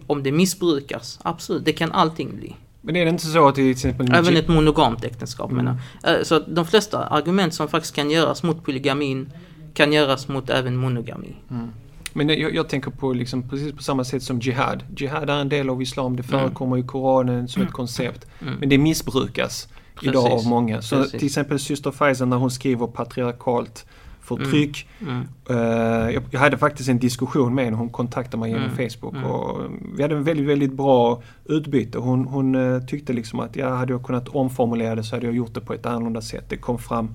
om 0.07 0.23
det 0.23 0.33
missbrukas. 0.33 1.19
Absolut, 1.23 1.65
det 1.65 1.73
kan 1.73 1.93
allting 1.93 2.37
bli. 2.37 2.57
Men 2.87 2.97
är 2.97 3.05
det 3.05 3.11
inte 3.11 3.27
så 3.27 3.49
att 3.49 3.55
till 3.55 3.71
exempel... 3.71 4.15
Även 4.15 4.37
ett 4.37 4.49
monogamt 4.49 5.05
äktenskap 5.05 5.51
mm. 5.51 5.65
menar 5.65 5.79
eh, 6.05 6.23
Så 6.23 6.39
de 6.39 6.67
flesta 6.67 7.07
argument 7.07 7.55
som 7.55 7.69
faktiskt 7.69 7.95
kan 7.95 8.11
göras 8.11 8.43
mot 8.43 8.65
polygamin 8.65 9.33
kan 9.75 9.93
göras 9.93 10.29
mot 10.29 10.51
även 10.51 10.77
monogami. 10.77 11.37
Mm. 11.51 11.69
Men 12.13 12.29
jag, 12.29 12.55
jag, 12.55 12.69
tänker 12.69 12.91
på 12.91 13.13
liksom 13.13 13.49
precis 13.49 13.73
på 13.73 13.83
samma 13.83 14.05
sätt 14.05 14.23
som 14.23 14.41
Jihad. 14.41 14.85
Jihad 14.97 15.31
är 15.31 15.41
en 15.41 15.49
del 15.49 15.71
av 15.71 15.83
Islam. 15.83 16.17
Det 16.17 16.29
mm. 16.29 16.41
förekommer 16.41 16.77
mm. 16.77 16.85
i 16.85 16.89
Koranen 16.89 17.49
som 17.49 17.63
ett 17.63 17.67
mm. 17.67 17.73
koncept. 17.73 18.27
Mm. 18.41 18.55
Men 18.55 18.69
det 18.69 18.79
missbrukas 18.79 19.69
precis. 19.95 20.09
idag 20.09 20.33
av 20.33 20.47
många. 20.47 20.83
Så 20.83 20.97
precis. 20.97 21.13
till 21.13 21.27
exempel 21.27 21.59
syster 21.59 21.91
Faiza 21.91 22.25
när 22.25 22.37
hon 22.37 22.51
skriver 22.51 22.87
patriarkalt 22.87 23.87
förtryck. 24.25 24.89
Mm. 25.01 25.29
Uh, 25.51 26.11
jag, 26.15 26.23
jag, 26.31 26.41
hade 26.41 26.59
faktiskt 26.59 26.89
en 26.89 26.99
diskussion 26.99 27.55
med 27.55 27.65
henne. 27.65 27.77
Hon 27.77 27.91
kontaktade 27.91 28.37
mig 28.37 28.51
genom 28.51 28.65
mm. 28.65 28.91
Facebook. 28.91 29.15
Mm. 29.15 29.31
Och 29.31 29.61
vi 29.97 30.03
hade 30.03 30.15
en 30.15 30.25
väldigt, 30.25 30.47
väldigt 30.47 30.73
bra 30.73 31.23
utbyte. 31.45 31.99
Hon, 31.99 32.25
hon 32.25 32.55
uh, 32.55 32.87
tyckte 32.87 33.13
liksom 33.13 33.41
att 33.41 33.57
jag 33.57 33.71
hade 33.71 33.93
jag 33.93 34.03
kunnat 34.03 34.29
omformulera 34.29 34.95
det 34.95 35.05
så 35.05 35.17
hade 35.17 35.27
jag 35.27 35.35
gjort 35.35 35.55
det 35.55 35.61
på 35.61 35.75
ett 35.75 35.87
annorlunda 35.87 36.21
sätt. 36.21 36.45
Det 36.49 36.57
kom 36.57 36.79
fram 36.79 37.15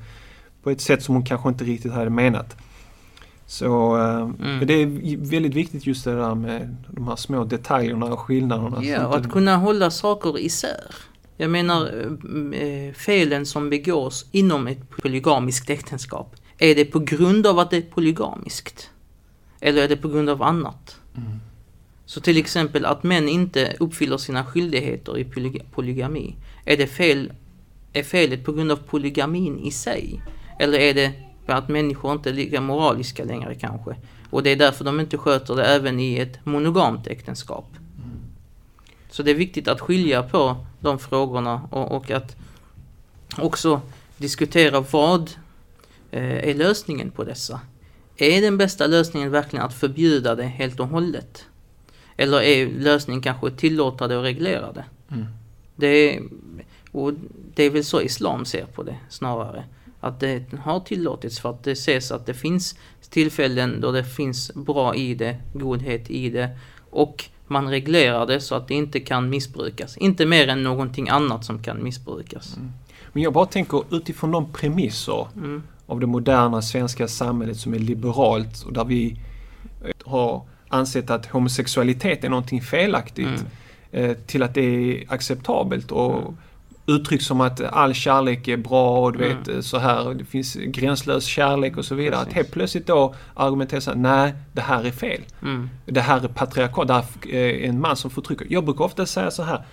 på 0.64 0.70
ett 0.70 0.82
sätt 0.82 1.04
som 1.04 1.16
hon 1.16 1.26
kanske 1.26 1.50
inte 1.50 1.64
riktigt 1.64 1.94
hade 1.94 2.10
menat. 2.10 2.58
Så 3.46 3.96
mm. 3.96 4.68
det 4.68 4.74
är 4.74 4.86
väldigt 5.30 5.54
viktigt 5.54 5.88
just 5.88 6.06
det 6.06 6.16
där 6.16 6.36
med 6.36 6.76
de 6.92 7.08
här 7.08 7.16
små 7.16 7.44
detaljerna 7.44 8.06
och 8.06 8.20
skillnaderna. 8.20 8.84
Ja, 8.84 9.08
och 9.08 9.16
att 9.16 9.32
kunna 9.32 9.58
hålla 9.58 9.92
saker 9.92 10.40
isär. 10.40 10.96
Jag 11.38 11.52
menar 11.52 11.86
eh, 12.54 12.94
felen 12.94 13.46
som 13.46 13.70
begås 13.70 14.26
inom 14.32 14.68
ett 14.68 14.90
polygamiskt 14.90 15.70
äktenskap. 15.70 16.36
Är 16.60 16.76
det 16.76 16.86
på 16.86 17.00
grund 17.00 17.48
av 17.48 17.60
att 17.60 17.72
det 17.72 17.78
är 17.78 17.82
polygamiskt? 17.82 18.90
Eller 19.60 19.84
är 19.84 19.88
det 19.88 19.98
på 19.98 20.08
grund 20.08 20.30
av 20.30 20.44
annat? 20.44 21.00
Mm. 21.18 21.40
Så 22.06 22.22
till 22.22 22.38
exempel 22.38 22.86
att 22.86 23.04
män 23.04 23.30
inte 23.30 23.76
uppfyller 23.80 24.18
sina 24.18 24.46
skyldigheter 24.46 25.18
i 25.18 25.26
polygami. 25.72 26.36
Är 26.66 26.78
det 26.78 26.88
fel, 26.88 27.34
är 27.94 28.04
felet 28.04 28.46
på 28.46 28.52
grund 28.52 28.72
av 28.72 28.76
polygamin 28.76 29.60
i 29.60 29.72
sig? 29.72 30.22
Eller 30.60 30.80
är 30.80 30.94
det 30.94 31.14
för 31.46 31.54
att 31.54 31.70
människor 31.70 32.12
inte 32.12 32.30
är 32.30 32.34
lika 32.34 32.62
moraliska 32.62 33.24
längre 33.24 33.56
kanske? 33.56 33.96
Och 34.30 34.44
det 34.44 34.50
är 34.50 34.56
därför 34.56 34.86
de 34.86 35.00
inte 35.00 35.18
sköter 35.18 35.56
det 35.56 35.66
även 35.66 36.00
i 36.00 36.18
ett 36.18 36.46
monogamt 36.46 37.08
äktenskap. 37.08 37.68
Mm. 37.98 38.10
Så 39.10 39.24
det 39.24 39.32
är 39.32 39.36
viktigt 39.36 39.68
att 39.68 39.82
skilja 39.82 40.24
på 40.24 40.66
de 40.80 41.00
frågorna 41.00 41.62
och, 41.72 41.92
och 41.92 42.12
att 42.12 42.36
också 43.38 43.82
diskutera 44.18 44.80
vad 44.80 45.32
är 46.18 46.54
lösningen 46.54 47.12
på 47.12 47.24
dessa. 47.24 47.60
Är 48.18 48.42
den 48.42 48.58
bästa 48.58 48.88
lösningen 48.88 49.32
verkligen 49.32 49.66
att 49.66 49.74
förbjuda 49.74 50.36
det 50.36 50.44
helt 50.44 50.80
och 50.80 50.88
hållet? 50.88 51.46
Eller 52.18 52.42
är 52.42 52.68
lösningen 52.68 53.22
kanske 53.22 53.48
att 53.48 53.58
tillåta 53.58 54.08
det 54.08 54.18
och 54.18 54.24
reglera 54.24 54.72
det? 54.72 54.86
Mm. 55.12 55.26
Det, 55.76 55.88
är, 55.88 56.24
och 56.92 57.14
det 57.56 57.64
är 57.64 57.70
väl 57.70 57.84
så 57.84 58.02
islam 58.02 58.46
ser 58.46 58.66
på 58.66 58.84
det 58.84 58.96
snarare. 59.10 59.64
Att 60.00 60.20
det 60.20 60.44
har 60.64 60.80
tillåtits 60.80 61.40
för 61.40 61.50
att 61.50 61.64
det 61.64 61.72
ses 61.72 62.12
att 62.12 62.26
det 62.26 62.34
finns 62.34 62.76
tillfällen 63.10 63.82
då 63.82 63.92
det 63.92 64.04
finns 64.04 64.52
bra 64.54 64.96
i 64.96 65.16
det, 65.16 65.38
godhet 65.54 66.10
i 66.10 66.30
det. 66.30 66.50
Och 66.90 67.26
man 67.48 67.70
reglerar 67.70 68.26
det 68.26 68.42
så 68.42 68.56
att 68.56 68.68
det 68.68 68.74
inte 68.74 69.00
kan 69.00 69.30
missbrukas. 69.30 69.98
Inte 69.98 70.26
mer 70.26 70.48
än 70.48 70.64
någonting 70.64 71.10
annat 71.10 71.46
som 71.46 71.64
kan 71.64 71.84
missbrukas. 71.84 72.58
Mm. 72.58 72.72
Men 73.14 73.24
jag 73.24 73.34
bara 73.34 73.46
tänker 73.46 73.84
utifrån 73.96 74.32
de 74.32 74.54
premisser 74.54 75.28
mm. 75.36 75.64
Av 75.90 76.00
det 76.00 76.08
moderna 76.08 76.62
svenska 76.62 77.08
samhället 77.08 77.58
som 77.58 77.74
är 77.74 77.80
liberalt 77.80 78.64
och 78.64 78.74
där 78.74 78.86
vi 78.86 79.20
har 80.06 80.42
ansett 80.68 81.10
att 81.10 81.26
homosexualitet 81.26 82.24
är 82.24 82.30
någonting 82.30 82.62
felaktigt 82.62 83.46
mm. 83.92 84.12
eh, 84.12 84.18
till 84.18 84.44
att 84.44 84.54
det 84.54 84.62
är 84.62 85.04
acceptabelt 85.08 85.92
och 85.92 86.22
mm. 86.22 86.38
uttryck 86.86 87.22
som 87.22 87.42
att 87.42 87.62
all 87.62 87.94
kärlek 87.94 88.48
är 88.48 88.58
bra 88.58 89.00
och 89.00 89.14
du 89.14 89.20
vet 89.20 89.48
mm. 89.48 89.64
så 89.64 89.78
här, 89.78 90.14
det 90.14 90.26
finns 90.26 90.56
gränslös 90.56 91.26
kärlek 91.26 91.78
och 91.78 91.86
så 91.86 91.96
vidare. 91.96 92.16
Precis. 92.16 92.28
Att 92.28 92.34
helt 92.34 92.52
plötsligt 92.52 92.88
då 92.88 93.16
argumentera 93.34 93.82
så 93.82 93.92
här, 93.92 93.98
nej 93.98 94.34
det 94.54 94.62
här 94.62 94.84
är 94.84 94.92
fel. 94.92 95.22
Mm. 95.42 95.70
Det 95.86 96.02
här 96.02 96.24
är 96.24 96.28
patriarkat, 96.28 96.88
det 96.88 96.94
här 96.94 97.06
är 97.30 97.70
en 97.70 97.82
man 97.82 97.96
som 97.96 98.12
förtrycker. 98.12 98.48
Jag 98.50 98.66
brukar 98.66 98.86
ofta 98.86 99.06
säga 99.06 99.32
så 99.32 99.44
här, 99.44 99.64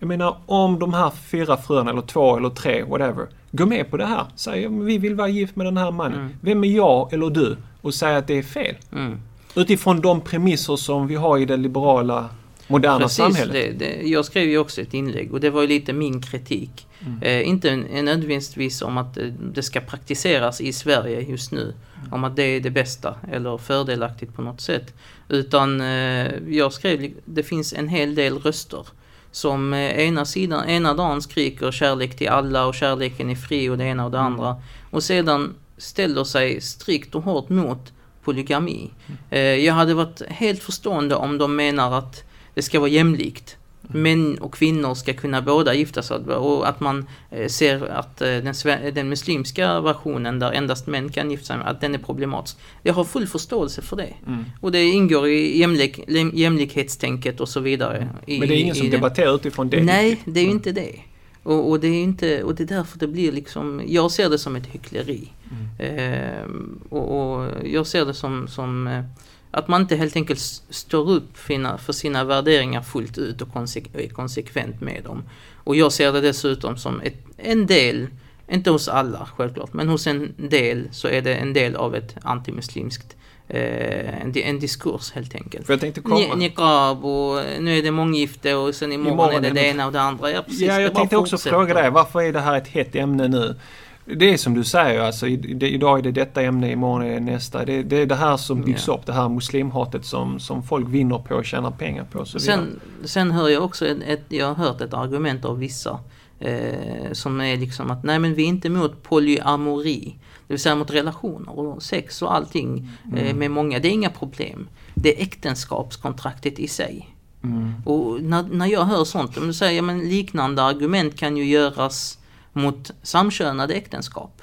jag 0.00 0.06
menar 0.06 0.36
om 0.46 0.78
de 0.78 0.94
här 0.94 1.10
fyra 1.10 1.56
fruarna 1.56 1.90
eller 1.90 2.02
två 2.02 2.36
eller 2.36 2.50
tre, 2.50 2.82
whatever, 2.82 3.26
går 3.52 3.66
med 3.66 3.90
på 3.90 3.96
det 3.96 4.06
här. 4.06 4.26
Säger 4.36 4.68
vi 4.68 4.98
vill 4.98 5.14
vara 5.14 5.28
gift 5.28 5.56
med 5.56 5.66
den 5.66 5.76
här 5.76 5.90
mannen. 5.90 6.18
Mm. 6.18 6.34
Vem 6.40 6.64
är 6.64 6.68
jag 6.68 7.12
eller 7.12 7.30
du? 7.30 7.56
Och 7.80 7.94
säger 7.94 8.18
att 8.18 8.26
det 8.26 8.38
är 8.38 8.42
fel. 8.42 8.74
Mm. 8.92 9.20
Utifrån 9.54 10.00
de 10.00 10.20
premisser 10.20 10.76
som 10.76 11.06
vi 11.06 11.14
har 11.14 11.38
i 11.38 11.44
det 11.44 11.56
liberala 11.56 12.28
moderna 12.66 12.98
Precis, 12.98 13.16
samhället. 13.16 13.52
Det, 13.52 13.86
det, 13.86 14.08
jag 14.08 14.24
skrev 14.24 14.48
ju 14.48 14.58
också 14.58 14.80
ett 14.80 14.94
inlägg 14.94 15.32
och 15.32 15.40
det 15.40 15.50
var 15.50 15.62
ju 15.62 15.68
lite 15.68 15.92
min 15.92 16.22
kritik. 16.22 16.86
Mm. 17.06 17.22
Eh, 17.22 17.48
inte 17.48 17.76
nödvändigtvis 17.76 18.82
om 18.82 18.98
att 18.98 19.16
eh, 19.16 19.24
det 19.24 19.62
ska 19.62 19.80
praktiseras 19.80 20.60
i 20.60 20.72
Sverige 20.72 21.20
just 21.20 21.52
nu. 21.52 21.62
Mm. 21.62 22.12
Om 22.12 22.24
att 22.24 22.36
det 22.36 22.42
är 22.42 22.60
det 22.60 22.70
bästa 22.70 23.14
eller 23.32 23.58
fördelaktigt 23.58 24.34
på 24.34 24.42
något 24.42 24.60
sätt. 24.60 24.94
Utan 25.28 25.80
eh, 25.80 26.26
jag 26.48 26.72
skrev, 26.72 27.10
det 27.24 27.42
finns 27.42 27.72
en 27.72 27.88
hel 27.88 28.14
del 28.14 28.38
röster 28.38 28.86
som 29.32 29.72
eh, 29.72 29.98
ena, 29.98 30.24
sidan, 30.24 30.68
ena 30.68 30.94
dagen 30.94 31.22
skriker 31.22 31.70
kärlek 31.70 32.16
till 32.16 32.28
alla 32.28 32.66
och 32.66 32.74
kärleken 32.74 33.30
är 33.30 33.34
fri 33.34 33.68
och 33.68 33.78
det 33.78 33.84
ena 33.84 34.04
och 34.04 34.10
det 34.10 34.18
mm. 34.18 34.32
andra. 34.32 34.56
Och 34.90 35.02
sedan 35.02 35.54
ställer 35.76 36.24
sig 36.24 36.60
strikt 36.60 37.14
och 37.14 37.22
hårt 37.22 37.48
mot 37.48 37.92
polygami. 38.24 38.90
Eh, 39.30 39.40
jag 39.40 39.74
hade 39.74 39.94
varit 39.94 40.22
helt 40.28 40.62
förstående 40.62 41.14
om 41.14 41.38
de 41.38 41.56
menar 41.56 41.98
att 41.98 42.24
det 42.54 42.62
ska 42.62 42.80
vara 42.80 42.90
jämlikt. 42.90 43.56
Män 43.82 44.38
och 44.38 44.54
kvinnor 44.54 44.94
ska 44.94 45.12
kunna 45.12 45.42
båda 45.42 45.74
gifta 45.74 46.02
sig 46.02 46.16
och 46.16 46.68
att 46.68 46.80
man 46.80 47.06
eh, 47.30 47.48
ser 47.48 47.90
att 47.90 48.22
eh, 48.22 48.28
den, 48.28 48.54
den 48.94 49.08
muslimska 49.08 49.80
versionen 49.80 50.38
där 50.38 50.52
endast 50.52 50.86
män 50.86 51.08
kan 51.08 51.30
gifta 51.30 51.46
sig, 51.46 51.56
att 51.64 51.80
den 51.80 51.94
är 51.94 51.98
problematisk. 51.98 52.56
Jag 52.82 52.94
har 52.94 53.04
full 53.04 53.26
förståelse 53.26 53.82
för 53.82 53.96
det. 53.96 54.14
Mm. 54.26 54.44
Och 54.60 54.72
det 54.72 54.84
ingår 54.84 55.28
i 55.28 55.58
jämlik, 55.58 56.00
jämlikhetstänket 56.34 57.40
och 57.40 57.48
så 57.48 57.60
vidare. 57.60 58.08
I, 58.26 58.38
Men 58.38 58.48
det 58.48 58.54
är 58.54 58.60
ingen 58.60 58.74
som 58.74 58.90
debatterar 58.90 59.34
utifrån 59.34 59.70
det? 59.70 59.82
Nej, 59.82 60.20
det 60.24 60.40
är 60.40 60.44
ju 60.44 60.50
inte 60.50 60.72
det. 60.72 61.00
Och, 61.42 61.70
och, 61.70 61.80
det 61.80 61.88
är 61.88 62.02
inte, 62.02 62.42
och 62.42 62.54
det 62.54 62.62
är 62.62 62.66
därför 62.66 62.98
det 62.98 63.08
blir 63.08 63.32
liksom, 63.32 63.82
jag 63.86 64.10
ser 64.10 64.30
det 64.30 64.38
som 64.38 64.56
ett 64.56 64.66
hyckleri. 64.66 65.32
Mm. 65.50 65.98
Eh, 65.98 66.44
och, 66.88 67.34
och, 67.34 67.50
jag 67.64 67.86
ser 67.86 68.04
det 68.04 68.14
som, 68.14 68.48
som 68.48 68.86
eh, 68.86 69.04
att 69.50 69.68
man 69.68 69.80
inte 69.80 69.96
helt 69.96 70.16
enkelt 70.16 70.40
står 70.70 71.10
upp 71.10 71.36
för 71.78 71.92
sina 71.92 72.24
värderingar 72.24 72.82
fullt 72.82 73.18
ut 73.18 73.42
och 73.42 73.48
är 73.92 74.08
konsekvent 74.08 74.80
med 74.80 75.04
dem. 75.04 75.22
Och 75.64 75.76
jag 75.76 75.92
ser 75.92 76.12
det 76.12 76.20
dessutom 76.20 76.76
som 76.76 77.00
ett, 77.00 77.16
en 77.36 77.66
del, 77.66 78.06
inte 78.48 78.70
hos 78.70 78.88
alla 78.88 79.28
självklart, 79.36 79.72
men 79.72 79.88
hos 79.88 80.06
en 80.06 80.34
del 80.36 80.88
så 80.92 81.08
är 81.08 81.22
det 81.22 81.34
en 81.34 81.52
del 81.52 81.76
av 81.76 81.94
ett 81.94 82.16
antimuslimskt 82.22 83.16
eh, 83.48 84.22
en, 84.22 84.36
en 84.36 84.58
diskurs 84.58 85.12
helt 85.12 85.34
enkelt. 85.34 85.66
För 85.66 85.72
jag 85.72 85.80
tänkte 85.80 86.00
komma. 86.00 86.34
Niqab 86.34 87.04
och 87.04 87.44
nu 87.60 87.78
är 87.78 87.82
det 87.82 87.90
månggifte 87.90 88.54
och 88.54 88.74
sen 88.74 88.92
imorgon, 88.92 89.12
imorgon 89.12 89.44
är 89.44 89.48
det 89.48 89.60
det 89.60 89.66
ena 89.66 89.86
och 89.86 89.92
det 89.92 90.00
andra. 90.00 90.30
Ja, 90.30 90.42
precis, 90.42 90.60
ja 90.60 90.80
jag 90.80 90.94
tänkte 90.94 91.16
också 91.16 91.38
fråga 91.38 91.74
dig, 91.74 91.90
varför 91.90 92.22
är 92.22 92.32
det 92.32 92.40
här 92.40 92.56
ett 92.56 92.68
hett 92.68 92.94
ämne 92.94 93.28
nu? 93.28 93.56
Det 94.04 94.32
är 94.32 94.36
som 94.36 94.54
du 94.54 94.64
säger, 94.64 95.00
alltså, 95.00 95.26
idag 95.26 95.98
är 95.98 96.02
det 96.02 96.12
detta 96.12 96.42
ämne, 96.42 96.72
imorgon 96.72 97.06
är 97.06 97.14
det 97.14 97.20
nästa. 97.20 97.64
Det, 97.64 97.82
det 97.82 97.96
är 97.96 98.06
det 98.06 98.14
här 98.14 98.36
som 98.36 98.62
byggs 98.62 98.86
ja. 98.86 98.94
upp, 98.94 99.06
det 99.06 99.12
här 99.12 99.28
muslimhatet 99.28 100.04
som, 100.04 100.40
som 100.40 100.62
folk 100.62 100.88
vinner 100.88 101.18
på 101.18 101.34
och 101.34 101.44
tjänar 101.44 101.70
pengar 101.70 102.04
på. 102.04 102.24
Så 102.24 102.40
sen, 102.40 102.80
sen 103.04 103.30
hör 103.30 103.48
jag 103.48 103.64
också, 103.64 103.86
ett, 103.86 103.98
ett, 104.06 104.24
jag 104.28 104.46
har 104.46 104.54
hört 104.54 104.80
ett 104.80 104.94
argument 104.94 105.44
av 105.44 105.58
vissa 105.58 105.98
eh, 106.38 107.12
som 107.12 107.40
är 107.40 107.56
liksom 107.56 107.90
att 107.90 108.04
nej 108.04 108.18
men 108.18 108.34
vi 108.34 108.42
är 108.42 108.46
inte 108.46 108.68
emot 108.68 109.02
polyamori. 109.02 110.16
Det 110.46 110.54
vill 110.54 110.60
säga 110.60 110.74
mot 110.74 110.90
relationer 110.90 111.58
och 111.58 111.82
sex 111.82 112.22
och 112.22 112.34
allting 112.34 112.90
eh, 113.14 113.22
mm. 113.22 113.38
med 113.38 113.50
många. 113.50 113.78
Det 113.78 113.88
är 113.88 113.92
inga 113.92 114.10
problem. 114.10 114.68
Det 114.94 115.18
är 115.18 115.22
äktenskapskontraktet 115.22 116.58
i 116.58 116.68
sig. 116.68 117.08
Mm. 117.42 117.72
Och 117.84 118.22
när, 118.22 118.42
när 118.42 118.66
jag 118.66 118.84
hör 118.84 119.04
sånt, 119.04 119.34
då 119.34 119.52
säger 119.52 119.76
jag 119.76 119.84
men 119.84 120.08
liknande 120.08 120.62
argument 120.62 121.16
kan 121.16 121.36
ju 121.36 121.44
göras 121.44 122.18
mot 122.52 122.90
samkönade 123.02 123.74
äktenskap. 123.74 124.42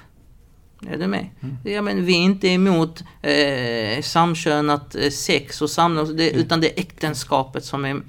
Är 0.88 0.98
du 0.98 1.08
med? 1.08 1.30
Mm. 1.42 1.58
Ja, 1.64 1.82
men 1.82 2.06
vi 2.06 2.14
är 2.14 2.22
inte 2.22 2.48
emot 2.48 3.04
eh, 3.22 4.02
samkönat 4.02 4.96
eh, 4.96 5.10
sex 5.10 5.62
och 5.62 5.70
samlag, 5.70 6.18
det, 6.18 6.30
mm. 6.30 6.42
utan 6.42 6.62
det 6.62 6.70
är 6.70 6.80
äktenskapet 6.80 7.66
som 7.66 7.86
är... 7.86 8.02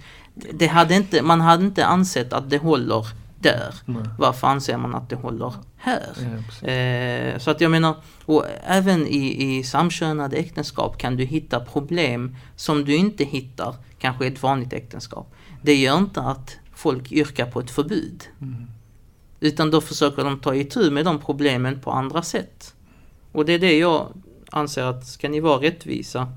Det 0.52 0.66
hade 0.66 0.94
inte, 0.94 1.22
man 1.22 1.40
hade 1.40 1.64
inte 1.64 1.86
ansett 1.86 2.32
att 2.32 2.50
det 2.50 2.58
håller 2.58 3.06
där. 3.40 3.74
Nej. 3.84 4.02
Varför 4.18 4.46
anser 4.46 4.76
man 4.76 4.94
att 4.94 5.10
det 5.10 5.16
håller 5.16 5.54
här? 5.76 6.06
Ja, 6.62 6.68
eh, 6.68 7.38
så 7.38 7.50
att 7.50 7.60
jag 7.60 7.70
menar, 7.70 7.96
och 8.24 8.44
även 8.66 9.06
i, 9.06 9.58
i 9.58 9.62
samkönade 9.62 10.36
äktenskap 10.36 10.98
kan 10.98 11.16
du 11.16 11.24
hitta 11.24 11.60
problem 11.60 12.36
som 12.56 12.84
du 12.84 12.96
inte 12.96 13.24
hittar 13.24 13.74
kanske 13.98 14.24
i 14.24 14.28
ett 14.28 14.42
vanligt 14.42 14.72
äktenskap. 14.72 15.34
Det 15.62 15.74
gör 15.74 15.98
inte 15.98 16.20
att 16.20 16.56
folk 16.74 17.12
yrkar 17.12 17.46
på 17.46 17.60
ett 17.60 17.70
förbud. 17.70 18.24
Mm. 18.40 18.66
Utan 19.40 19.70
då 19.70 19.80
försöker 19.80 20.24
de 20.24 20.40
ta 20.40 20.54
itu 20.54 20.90
med 20.90 21.04
de 21.04 21.18
problemen 21.18 21.80
på 21.80 21.90
andra 21.90 22.22
sätt. 22.22 22.74
Och 23.32 23.44
det 23.44 23.52
är 23.52 23.58
det 23.58 23.78
jag 23.78 24.12
anser 24.50 24.82
att 24.82 25.06
ska 25.06 25.28
ni 25.28 25.40
vara 25.40 25.62
rättvisa, 25.62 26.32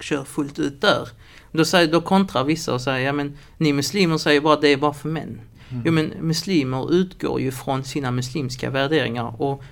kör 0.00 0.24
fullt 0.24 0.58
ut 0.58 0.80
där. 0.80 1.08
Då, 1.52 1.64
säger, 1.64 1.92
då 1.92 2.00
kontrar 2.00 2.44
vissa 2.44 2.74
och 2.74 2.80
säger, 2.80 3.06
ja 3.06 3.12
men 3.12 3.38
ni 3.58 3.72
muslimer 3.72 4.18
säger 4.18 4.40
bara 4.40 4.56
det 4.56 4.68
är 4.68 4.76
bara 4.76 4.94
för 4.94 5.08
män. 5.08 5.40
Mm. 5.68 5.82
Jo 5.86 5.92
men 5.92 6.12
muslimer 6.20 6.92
utgår 6.92 7.40
ju 7.40 7.52
från 7.52 7.84
sina 7.84 8.10
muslimska 8.10 8.70
värderingar 8.70 9.42
och 9.42 9.62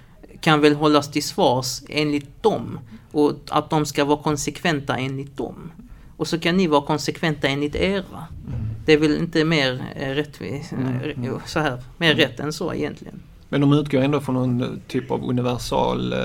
kan 0.40 0.60
väl 0.60 0.74
hållas 0.74 1.10
till 1.10 1.22
svars 1.22 1.82
enligt 1.88 2.42
dem. 2.42 2.78
Och 3.12 3.32
att 3.48 3.70
de 3.70 3.86
ska 3.86 4.04
vara 4.04 4.22
konsekventa 4.22 4.96
enligt 4.96 5.36
dem. 5.36 5.72
Och 6.24 6.28
så 6.28 6.38
kan 6.38 6.56
ni 6.56 6.66
vara 6.66 6.82
konsekventa 6.82 7.48
enligt 7.48 7.74
era. 7.74 8.26
Mm. 8.48 8.60
Det 8.86 8.92
är 8.92 8.98
väl 8.98 9.16
inte 9.16 9.44
mer 9.44 9.84
eh, 9.96 10.08
rättvist, 10.08 10.72
mm. 10.72 10.86
mm. 11.16 11.40
så 11.46 11.60
här, 11.60 11.78
mer 11.98 12.12
mm. 12.12 12.18
rätt 12.18 12.40
än 12.40 12.52
så 12.52 12.74
egentligen. 12.74 13.22
Men 13.48 13.60
de 13.60 13.72
utgår 13.72 14.00
ändå 14.00 14.20
från 14.20 14.34
någon 14.34 14.80
typ 14.88 15.10
av 15.10 15.24
universal 15.24 16.12
eh, 16.12 16.18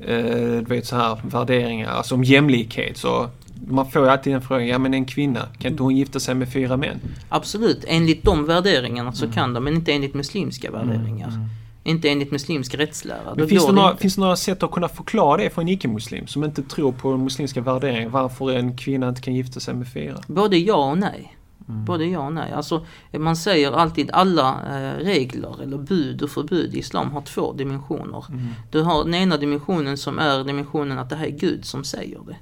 eh 0.00 0.58
du 0.58 0.64
vet 0.68 0.86
så 0.86 0.96
här 0.96 1.18
värderingar, 1.22 1.90
alltså 1.90 2.14
om 2.14 2.24
jämlikhet. 2.24 2.96
Så 2.96 3.30
man 3.68 3.90
får 3.90 4.02
ju 4.02 4.08
alltid 4.08 4.32
en 4.32 4.42
fråga, 4.42 4.64
ja 4.64 4.78
men 4.78 4.94
en 4.94 5.04
kvinna, 5.04 5.48
kan 5.58 5.70
inte 5.70 5.82
hon 5.82 5.96
gifta 5.96 6.20
sig 6.20 6.34
med 6.34 6.52
fyra 6.52 6.76
män? 6.76 7.00
Absolut, 7.28 7.84
enligt 7.88 8.24
de 8.24 8.46
värderingarna 8.46 9.12
så 9.12 9.24
mm. 9.24 9.34
kan 9.34 9.54
de, 9.54 9.64
men 9.64 9.74
inte 9.74 9.92
enligt 9.92 10.14
muslimska 10.14 10.70
värderingar. 10.70 11.48
Inte 11.82 12.08
enligt 12.08 12.32
muslimsk 12.32 12.74
rättslära. 12.74 13.34
Men 13.36 13.48
finns, 13.48 13.66
det 13.66 13.72
några, 13.72 13.96
finns 13.96 14.14
det 14.14 14.20
några 14.20 14.36
sätt 14.36 14.62
att 14.62 14.70
kunna 14.70 14.88
förklara 14.88 15.36
det 15.36 15.50
för 15.50 15.62
en 15.62 15.68
icke-muslim 15.68 16.26
som 16.26 16.44
inte 16.44 16.62
tror 16.62 16.92
på 16.92 17.16
muslimska 17.16 17.60
värderingar? 17.60 18.08
Varför 18.08 18.50
en 18.50 18.76
kvinna 18.76 19.08
inte 19.08 19.20
kan 19.20 19.34
gifta 19.34 19.60
sig 19.60 19.74
med 19.74 19.88
fyra? 19.88 20.20
Både 20.26 20.58
ja 20.58 20.90
och 20.90 20.98
nej. 20.98 21.36
Mm. 21.68 21.84
Både 21.84 22.06
ja 22.06 22.26
och 22.26 22.32
nej. 22.32 22.52
Alltså, 22.52 22.86
man 23.12 23.36
säger 23.36 23.72
alltid 23.72 24.10
alla 24.10 24.50
eh, 24.50 25.04
regler 25.04 25.62
eller 25.62 25.78
bud 25.78 26.22
och 26.22 26.30
förbud 26.30 26.74
i 26.74 26.78
islam 26.78 27.10
har 27.10 27.20
två 27.20 27.52
dimensioner. 27.52 28.24
Mm. 28.28 28.46
Du 28.70 28.82
har 28.82 29.04
den 29.04 29.14
ena 29.14 29.36
dimensionen 29.36 29.96
som 29.96 30.18
är 30.18 30.44
dimensionen 30.44 30.98
att 30.98 31.10
det 31.10 31.16
här 31.16 31.26
är 31.26 31.38
Gud 31.38 31.64
som 31.64 31.84
säger 31.84 32.20
det. 32.26 32.36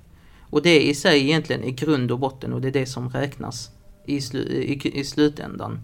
Och 0.50 0.62
det 0.62 0.88
i 0.88 0.94
sig 0.94 1.22
egentligen 1.22 1.64
är 1.64 1.70
grund 1.70 2.10
och 2.10 2.18
botten 2.18 2.52
och 2.52 2.60
det 2.60 2.68
är 2.68 2.72
det 2.72 2.86
som 2.86 3.10
räknas 3.10 3.70
i, 4.06 4.20
slu, 4.20 4.40
i, 4.40 5.00
i 5.00 5.04
slutändan. 5.04 5.80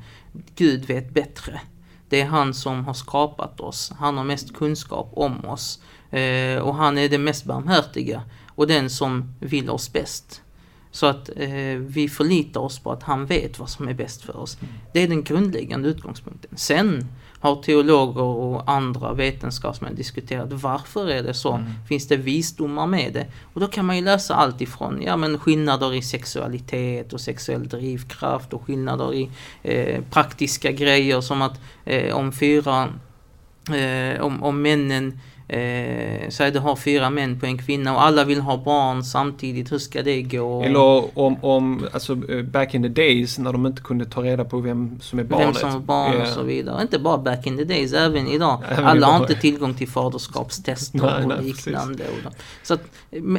Gud 0.56 0.84
vet 0.84 1.14
bättre. 1.14 1.61
Det 2.14 2.21
är 2.21 2.26
han 2.26 2.54
som 2.54 2.85
har 2.85 2.94
skapat 2.94 3.61
oss. 3.61 3.92
Han 3.99 4.16
har 4.16 4.25
mest 4.25 4.54
kunskap 4.54 5.11
om 5.12 5.44
oss. 5.44 5.80
Eh, 6.11 6.59
och 6.59 6.75
han 6.75 6.99
är 6.99 7.09
den 7.09 7.25
mest 7.25 7.44
barmhärtiga 7.44 8.23
och 8.49 8.66
den 8.66 8.90
som 8.90 9.35
vill 9.40 9.71
oss 9.71 9.92
bäst. 9.92 10.42
Så 10.90 11.06
att 11.06 11.30
eh, 11.37 11.76
vi 11.78 12.09
förlitar 12.09 12.61
oss 12.61 12.78
på 12.78 12.92
att 12.92 13.02
han 13.02 13.26
vet 13.26 13.59
vad 13.59 13.71
som 13.71 13.88
är 13.88 13.94
bäst 13.94 14.23
för 14.23 14.37
oss. 14.37 14.59
Det 14.92 15.00
är 15.00 15.09
den 15.09 15.25
grundläggande 15.25 15.88
utgångspunkten. 15.88 16.56
Sen 16.56 17.09
har 17.44 17.62
teologer 17.62 18.22
och 18.22 18.70
andra 18.70 19.12
vetenskapsmän 19.12 19.94
diskuterat 19.94 20.52
varför 20.52 21.10
är 21.10 21.22
det 21.22 21.34
så? 21.34 21.52
Mm. 21.52 21.70
Finns 21.88 22.08
det 22.08 22.16
visdomar 22.16 22.86
med 22.86 23.12
det? 23.12 23.26
Och 23.54 23.60
då 23.60 23.66
kan 23.66 23.84
man 23.84 23.96
ju 23.96 24.02
läsa 24.02 24.34
allt 24.34 24.60
ifrån 24.60 25.02
ja, 25.02 25.16
men 25.16 25.38
skillnader 25.38 25.94
i 25.94 26.02
sexualitet 26.02 27.12
och 27.12 27.20
sexuell 27.20 27.68
drivkraft 27.68 28.52
och 28.52 28.62
skillnader 28.66 29.14
i 29.14 29.30
eh, 29.62 30.02
praktiska 30.10 30.72
grejer 30.72 31.20
som 31.20 31.42
att 31.42 31.60
eh, 31.84 32.14
om 32.14 32.32
fyra 32.32 32.88
eh, 33.74 34.20
om, 34.20 34.42
om 34.42 34.62
männen 34.62 35.20
Eh, 35.48 36.50
du 36.52 36.58
har 36.58 36.76
fyra 36.76 37.10
män 37.10 37.40
på 37.40 37.46
en 37.46 37.58
kvinna 37.58 37.94
och 37.94 38.02
alla 38.02 38.24
vill 38.24 38.40
ha 38.40 38.56
barn 38.56 39.04
samtidigt, 39.04 39.72
hur 39.72 39.78
ska 39.78 40.02
det 40.02 40.22
gå? 40.22 40.62
Eller 40.62 41.18
om, 41.18 41.44
om, 41.44 41.86
alltså 41.92 42.12
eh, 42.28 42.42
back 42.42 42.74
in 42.74 42.82
the 42.82 42.88
days 42.88 43.38
när 43.38 43.52
de 43.52 43.66
inte 43.66 43.82
kunde 43.82 44.04
ta 44.04 44.22
reda 44.22 44.44
på 44.44 44.60
vem 44.60 45.00
som 45.00 45.18
är 45.18 45.24
barnet. 45.24 45.46
Vem 45.46 45.54
som 45.54 45.72
var 45.72 45.80
barn 45.80 46.20
och 46.20 46.28
så 46.28 46.42
vidare. 46.42 46.82
Inte 46.82 46.98
bara 46.98 47.18
back 47.18 47.46
in 47.46 47.56
the 47.56 47.64
days, 47.64 47.92
även 47.92 48.28
idag. 48.28 48.62
Även 48.70 48.84
Alla 48.84 49.06
har 49.06 49.16
idag. 49.16 49.30
inte 49.30 49.40
tillgång 49.40 49.74
till 49.74 49.88
faderskapstester 49.88 50.98
Nej, 50.98 51.22
och 51.22 51.28
nej, 51.28 51.42
liknande. 51.42 52.04
Och 52.04 52.32
så 52.62 52.74
att, 52.74 52.82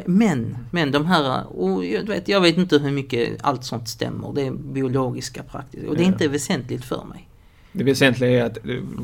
men, 0.05 0.57
men 0.71 0.91
de 0.91 1.05
här, 1.05 1.57
och 1.59 1.85
jag, 1.85 2.03
vet, 2.03 2.27
jag 2.27 2.41
vet 2.41 2.57
inte 2.57 2.77
hur 2.77 2.91
mycket 2.91 3.29
allt 3.41 3.63
sånt 3.63 3.89
stämmer. 3.89 4.33
Det 4.33 4.41
är 4.41 4.51
biologiska 4.51 5.43
praktiska 5.43 5.89
och 5.89 5.95
det 5.95 6.03
är 6.03 6.07
inte 6.07 6.27
väsentligt 6.27 6.85
för 6.85 7.03
mig. 7.03 7.29
Det 7.77 7.83
väsentliga 7.83 8.29
är 8.29 8.43
att... 8.45 8.57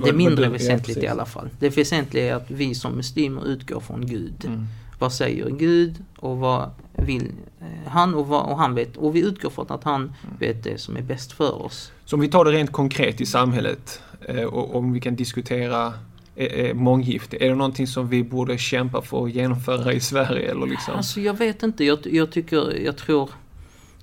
Det 0.04 0.10
är 0.10 0.14
mindre 0.14 0.50
väsentligt 0.50 0.98
i 0.98 1.08
alla 1.08 1.26
fall. 1.26 1.50
Det 1.60 1.78
väsentliga 1.78 2.26
är 2.32 2.36
att 2.36 2.52
vi 2.52 2.76
som 2.76 2.94
muslimer 2.94 3.48
utgår 3.48 3.80
från 3.80 4.06
Gud. 4.06 4.46
Mm. 4.46 4.66
Vad 5.00 5.14
säger 5.14 5.50
Gud 5.50 5.96
och 6.18 6.38
vad 6.38 6.70
vill 6.98 7.32
eh, 7.62 7.66
han 7.92 8.14
och, 8.14 8.28
vad, 8.28 8.46
och 8.46 8.58
han 8.58 8.76
vet. 8.76 8.98
Och 8.98 9.16
vi 9.16 9.20
utgår 9.20 9.50
från 9.50 9.66
att 9.70 9.84
han 9.84 10.02
Mm. 10.02 10.14
vet 10.40 10.64
det 10.64 10.78
som 10.82 10.98
är 10.98 11.02
bäst 11.02 11.32
för 11.32 11.66
oss. 11.66 11.92
Så 12.06 12.16
om 12.16 12.22
vi 12.22 12.28
tar 12.28 12.46
det 12.46 12.52
rent 12.52 12.72
konkret 12.72 13.22
i 13.22 13.26
samhället 13.26 14.02
eh, 14.26 14.44
och 14.44 14.76
om 14.76 14.94
vi 14.94 15.00
kan 15.00 15.16
diskutera 15.16 15.94
eh, 16.36 16.74
månggifte. 16.74 17.46
Är 17.46 17.50
det 17.50 17.56
någonting 17.56 17.88
som 17.88 18.10
vi 18.10 18.24
borde 18.24 18.58
kämpa 18.58 19.02
för 19.02 19.26
att 19.26 19.32
genomföra 19.32 19.94
i 19.94 20.00
Sverige 20.00 20.52
eller 20.52 20.66
liksom? 20.68 20.94
Alltså 20.96 21.22
jag 21.22 21.34
vet 21.38 21.64
inte, 21.64 21.84
jag, 21.86 22.00
jag 22.04 22.32
tycker, 22.32 22.84
jag 22.86 22.98
tror 22.98 23.30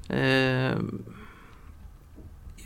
eh, 0.08 0.70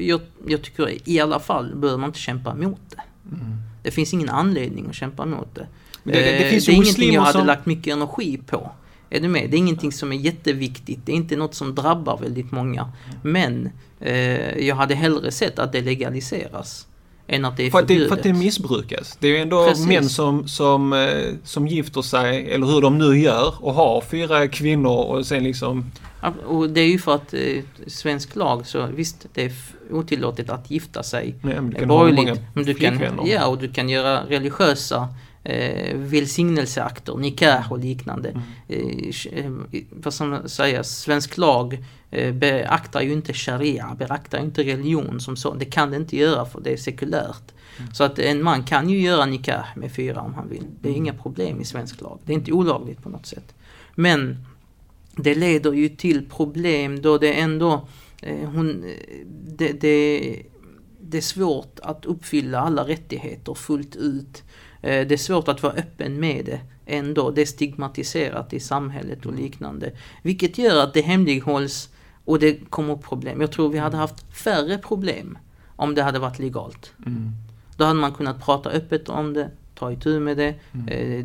jag, 0.08 0.20
jag 0.46 0.62
tycker 0.62 1.08
i 1.08 1.20
alla 1.20 1.40
fall 1.40 1.74
bör 1.76 1.96
man 1.96 2.08
inte 2.08 2.18
kämpa 2.18 2.54
mot 2.54 2.80
det. 2.88 3.02
Mm. 3.36 3.56
Det 3.82 3.90
finns 3.90 4.14
ingen 4.14 4.28
anledning 4.28 4.86
att 4.88 4.94
kämpa 4.94 5.26
mot 5.26 5.54
det. 5.54 5.66
Men 6.02 6.14
det, 6.14 6.20
det, 6.20 6.26
det 6.26 6.44
Eh, 6.44 6.50
finns 6.50 6.66
det 6.66 6.72
är 6.72 6.74
ingenting 6.74 7.12
jag 7.12 7.20
hade 7.22 7.38
som... 7.38 7.46
lagt 7.46 7.66
mycket 7.66 7.92
energi 7.92 8.40
på. 8.46 8.70
Är 9.10 9.20
du 9.20 9.28
med? 9.28 9.50
Det 9.50 9.56
är 9.56 9.58
ingenting 9.58 9.92
som 9.92 10.12
är 10.12 10.16
jätteviktigt. 10.16 11.00
Det 11.04 11.12
är 11.12 11.16
inte 11.16 11.36
något 11.36 11.54
som 11.54 11.74
drabbar 11.74 12.18
väldigt 12.18 12.50
många. 12.52 12.92
Men 13.22 13.70
eh, 14.00 14.58
jag 14.66 14.76
hade 14.76 14.94
hellre 14.94 15.30
sett 15.30 15.58
att 15.58 15.72
det 15.72 15.80
legaliseras. 15.80 16.86
Än 17.26 17.44
att 17.44 17.56
det 17.56 17.66
är 17.66 17.70
För 17.70 17.78
att 17.78 17.88
det, 17.88 17.94
förbjudet. 17.94 18.08
för 18.08 18.16
att 18.16 18.22
det 18.22 18.32
missbrukas. 18.32 19.16
Det 19.20 19.26
är 19.28 19.30
ju 19.32 19.38
ändå 19.38 19.66
Precis. 19.68 19.86
män 19.86 20.08
som, 20.08 20.48
som, 20.48 20.92
eh, 20.92 21.34
som 21.44 21.68
gifter 21.68 22.02
sig, 22.02 22.50
eller 22.52 22.66
hur 22.66 22.80
de 22.80 22.98
nu 22.98 23.18
gör, 23.18 23.54
och 23.64 23.74
har 23.74 24.00
fyra 24.00 24.48
kvinnor 24.48 24.96
och 25.04 25.26
sen 25.26 25.44
liksom... 25.44 25.90
Och 26.44 26.70
det 26.70 26.80
är 26.80 26.88
ju 26.88 26.98
för 26.98 27.14
att 27.14 27.34
eh, 27.34 27.62
svensk 27.86 28.36
lag 28.36 28.66
så 28.66 28.86
visst 28.86 29.26
det 29.34 29.44
är 29.44 29.52
otillåtet 29.90 30.50
att 30.50 30.70
gifta 30.70 31.02
sig 31.02 31.34
men 31.42 31.70
du 31.70 31.76
kan 31.78 31.90
ha 31.90 31.98
borgerligt. 31.98 32.26
många 32.26 32.36
Men 32.54 32.64
du 32.64 32.74
kan, 32.74 33.20
ja, 33.26 33.46
och 33.46 33.58
du 33.58 33.72
kan 33.72 33.88
göra 33.88 34.24
religiösa 34.28 35.08
eh, 35.44 35.96
välsignelseakter, 35.96 37.16
nikah 37.16 37.72
och 37.72 37.78
liknande. 37.78 38.28
Mm. 38.28 38.42
Eh, 38.68 39.44
eh, 39.44 39.52
vad 39.90 40.14
som 40.14 40.48
sägas, 40.48 40.98
svensk 40.98 41.36
lag 41.36 41.84
eh, 42.10 42.34
beaktar 42.34 43.00
ju 43.00 43.12
inte 43.12 43.32
sharia, 43.32 43.96
beaktar 43.98 44.38
inte 44.38 44.62
religion 44.62 45.20
som 45.20 45.36
så. 45.36 45.54
Det 45.54 45.64
kan 45.64 45.90
det 45.90 45.96
inte 45.96 46.16
göra 46.16 46.46
för 46.46 46.60
det 46.60 46.72
är 46.72 46.76
sekulärt. 46.76 47.52
Mm. 47.78 47.94
Så 47.94 48.04
att 48.04 48.18
en 48.18 48.42
man 48.42 48.62
kan 48.62 48.90
ju 48.90 49.00
göra 49.00 49.26
nikah 49.26 49.66
med 49.76 49.92
fyra 49.92 50.20
om 50.20 50.34
han 50.34 50.48
vill. 50.48 50.64
Det 50.80 50.88
är 50.88 50.94
inga 50.94 51.14
problem 51.14 51.60
i 51.60 51.64
svensk 51.64 52.00
lag. 52.00 52.18
Det 52.24 52.32
är 52.32 52.36
inte 52.36 52.52
olagligt 52.52 53.02
på 53.02 53.08
något 53.08 53.26
sätt. 53.26 53.54
Men 53.94 54.46
det 55.16 55.34
leder 55.34 55.72
ju 55.72 55.88
till 55.88 56.28
problem 56.28 57.02
då 57.02 57.18
det 57.18 57.32
ändå 57.32 57.88
eh, 58.22 58.48
hon, 58.48 58.84
eh, 58.84 59.26
det, 59.46 59.72
det, 59.72 60.42
det 61.00 61.16
är 61.16 61.22
svårt 61.22 61.80
att 61.82 62.06
uppfylla 62.06 62.60
alla 62.60 62.88
rättigheter 62.88 63.54
fullt 63.54 63.96
ut. 63.96 64.42
Eh, 64.82 65.06
det 65.06 65.12
är 65.14 65.16
svårt 65.16 65.48
att 65.48 65.62
vara 65.62 65.72
öppen 65.72 66.20
med 66.20 66.44
det 66.44 66.60
ändå. 66.86 67.30
Det 67.30 67.40
är 67.42 67.46
stigmatiserat 67.46 68.52
i 68.52 68.60
samhället 68.60 69.26
och 69.26 69.34
liknande. 69.34 69.92
Vilket 70.22 70.58
gör 70.58 70.82
att 70.82 70.94
det 70.94 71.00
hemlighålls 71.00 71.88
och 72.24 72.38
det 72.38 72.70
kommer 72.70 72.96
problem. 72.96 73.40
Jag 73.40 73.52
tror 73.52 73.68
vi 73.68 73.78
hade 73.78 73.96
haft 73.96 74.36
färre 74.36 74.78
problem 74.78 75.38
om 75.76 75.94
det 75.94 76.02
hade 76.02 76.18
varit 76.18 76.38
legalt. 76.38 76.92
Mm. 77.06 77.32
Då 77.76 77.84
hade 77.84 78.00
man 78.00 78.12
kunnat 78.12 78.44
prata 78.44 78.70
öppet 78.70 79.08
om 79.08 79.32
det, 79.32 79.50
ta 79.74 79.92
itu 79.92 80.20
med 80.20 80.36
det, 80.36 80.54
eh, 80.88 81.24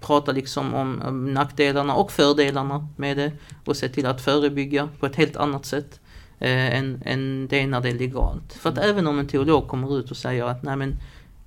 prata 0.00 0.32
liksom 0.32 0.74
om, 0.74 1.02
om 1.02 1.34
nackdelarna 1.34 1.94
och 1.94 2.12
fördelarna 2.12 2.88
med 2.96 3.16
det 3.16 3.32
och 3.64 3.76
se 3.76 3.88
till 3.88 4.06
att 4.06 4.20
förebygga 4.20 4.88
på 5.00 5.06
ett 5.06 5.16
helt 5.16 5.36
annat 5.36 5.66
sätt 5.66 6.00
eh, 6.38 6.78
än, 6.78 7.02
än 7.04 7.46
det 7.50 7.62
är 7.62 7.66
när 7.66 7.80
det 7.80 7.88
är 7.88 7.94
legalt. 7.94 8.52
För 8.52 8.70
att 8.70 8.78
även 8.78 9.06
om 9.06 9.18
en 9.18 9.28
teolog 9.28 9.68
kommer 9.68 9.98
ut 9.98 10.10
och 10.10 10.16
säger 10.16 10.44
att 10.44 10.62
nej 10.62 10.76
men 10.76 10.96